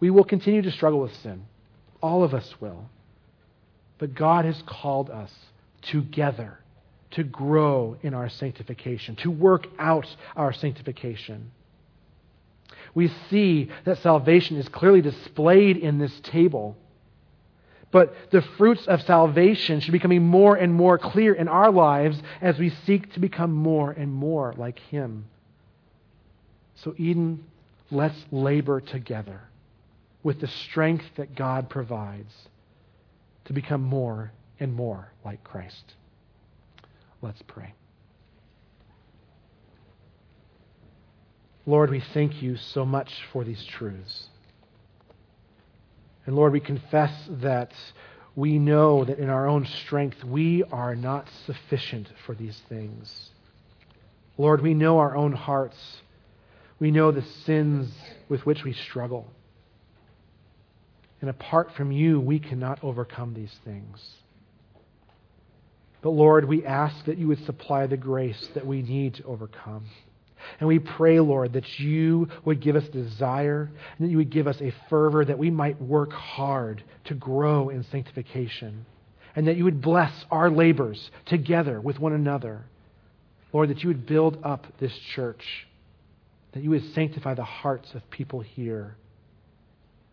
We 0.00 0.10
will 0.10 0.24
continue 0.24 0.62
to 0.62 0.70
struggle 0.72 1.00
with 1.00 1.14
sin. 1.16 1.44
All 2.02 2.24
of 2.24 2.34
us 2.34 2.60
will. 2.60 2.88
But 3.98 4.14
God 4.14 4.44
has 4.44 4.60
called 4.66 5.10
us 5.10 5.30
together 5.82 6.58
to 7.12 7.22
grow 7.22 7.96
in 8.02 8.14
our 8.14 8.28
sanctification, 8.28 9.16
to 9.16 9.30
work 9.30 9.66
out 9.78 10.06
our 10.34 10.52
sanctification. 10.52 11.52
We 12.94 13.08
see 13.30 13.70
that 13.84 13.98
salvation 13.98 14.56
is 14.56 14.68
clearly 14.68 15.00
displayed 15.00 15.76
in 15.76 15.98
this 15.98 16.18
table 16.20 16.76
but 17.92 18.14
the 18.30 18.40
fruits 18.42 18.86
of 18.86 19.02
salvation 19.02 19.78
should 19.78 19.92
be 19.92 19.98
becoming 19.98 20.26
more 20.26 20.56
and 20.56 20.74
more 20.74 20.98
clear 20.98 21.34
in 21.34 21.46
our 21.46 21.70
lives 21.70 22.20
as 22.40 22.58
we 22.58 22.70
seek 22.70 23.12
to 23.12 23.20
become 23.20 23.52
more 23.52 23.92
and 23.92 24.10
more 24.10 24.54
like 24.56 24.78
Him. 24.78 25.26
So, 26.76 26.94
Eden, 26.96 27.44
let's 27.90 28.18
labor 28.32 28.80
together 28.80 29.42
with 30.22 30.40
the 30.40 30.46
strength 30.48 31.04
that 31.16 31.34
God 31.34 31.68
provides 31.68 32.32
to 33.44 33.52
become 33.52 33.82
more 33.82 34.32
and 34.58 34.72
more 34.72 35.12
like 35.22 35.44
Christ. 35.44 35.94
Let's 37.20 37.42
pray. 37.42 37.74
Lord, 41.64 41.90
we 41.90 42.00
thank 42.12 42.42
you 42.42 42.56
so 42.56 42.84
much 42.84 43.12
for 43.32 43.44
these 43.44 43.64
truths. 43.64 44.28
And 46.26 46.34
Lord, 46.34 46.52
we 46.52 46.60
confess 46.60 47.12
that 47.28 47.72
we 48.34 48.58
know 48.58 49.04
that 49.04 49.18
in 49.18 49.28
our 49.28 49.46
own 49.46 49.66
strength 49.66 50.24
we 50.24 50.64
are 50.64 50.96
not 50.96 51.28
sufficient 51.46 52.08
for 52.26 52.34
these 52.34 52.60
things. 52.68 53.30
Lord, 54.38 54.60
we 54.60 54.74
know 54.74 54.98
our 54.98 55.14
own 55.14 55.32
hearts. 55.32 55.76
We 56.80 56.90
know 56.90 57.12
the 57.12 57.24
sins 57.44 57.92
with 58.28 58.44
which 58.46 58.64
we 58.64 58.72
struggle. 58.72 59.30
And 61.20 61.30
apart 61.30 61.72
from 61.76 61.92
you, 61.92 62.18
we 62.18 62.40
cannot 62.40 62.82
overcome 62.82 63.34
these 63.34 63.54
things. 63.64 64.00
But 66.00 66.10
Lord, 66.10 66.48
we 66.48 66.64
ask 66.64 67.04
that 67.04 67.18
you 67.18 67.28
would 67.28 67.44
supply 67.44 67.86
the 67.86 67.96
grace 67.96 68.48
that 68.54 68.66
we 68.66 68.82
need 68.82 69.14
to 69.14 69.24
overcome. 69.24 69.84
And 70.58 70.68
we 70.68 70.78
pray, 70.78 71.20
Lord, 71.20 71.54
that 71.54 71.78
you 71.78 72.28
would 72.44 72.60
give 72.60 72.76
us 72.76 72.84
desire 72.88 73.70
and 73.98 74.06
that 74.06 74.10
you 74.10 74.18
would 74.18 74.30
give 74.30 74.46
us 74.46 74.60
a 74.60 74.74
fervor 74.88 75.24
that 75.24 75.38
we 75.38 75.50
might 75.50 75.80
work 75.80 76.12
hard 76.12 76.82
to 77.04 77.14
grow 77.14 77.68
in 77.68 77.84
sanctification. 77.84 78.86
And 79.34 79.48
that 79.48 79.56
you 79.56 79.64
would 79.64 79.80
bless 79.80 80.12
our 80.30 80.50
labors 80.50 81.10
together 81.26 81.80
with 81.80 81.98
one 81.98 82.12
another. 82.12 82.64
Lord, 83.52 83.70
that 83.70 83.82
you 83.82 83.88
would 83.88 84.06
build 84.06 84.38
up 84.44 84.66
this 84.78 84.92
church. 85.14 85.66
That 86.52 86.62
you 86.62 86.70
would 86.70 86.92
sanctify 86.94 87.34
the 87.34 87.44
hearts 87.44 87.94
of 87.94 88.08
people 88.10 88.40
here. 88.40 88.96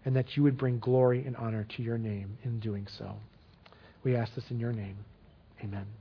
And 0.05 0.15
that 0.15 0.37
you 0.37 0.43
would 0.43 0.57
bring 0.57 0.79
glory 0.79 1.25
and 1.25 1.35
honor 1.35 1.65
to 1.75 1.83
your 1.83 1.97
name 1.97 2.37
in 2.43 2.59
doing 2.59 2.87
so. 2.97 3.15
We 4.03 4.15
ask 4.15 4.33
this 4.35 4.49
in 4.49 4.59
your 4.59 4.71
name. 4.71 4.97
Amen. 5.61 5.98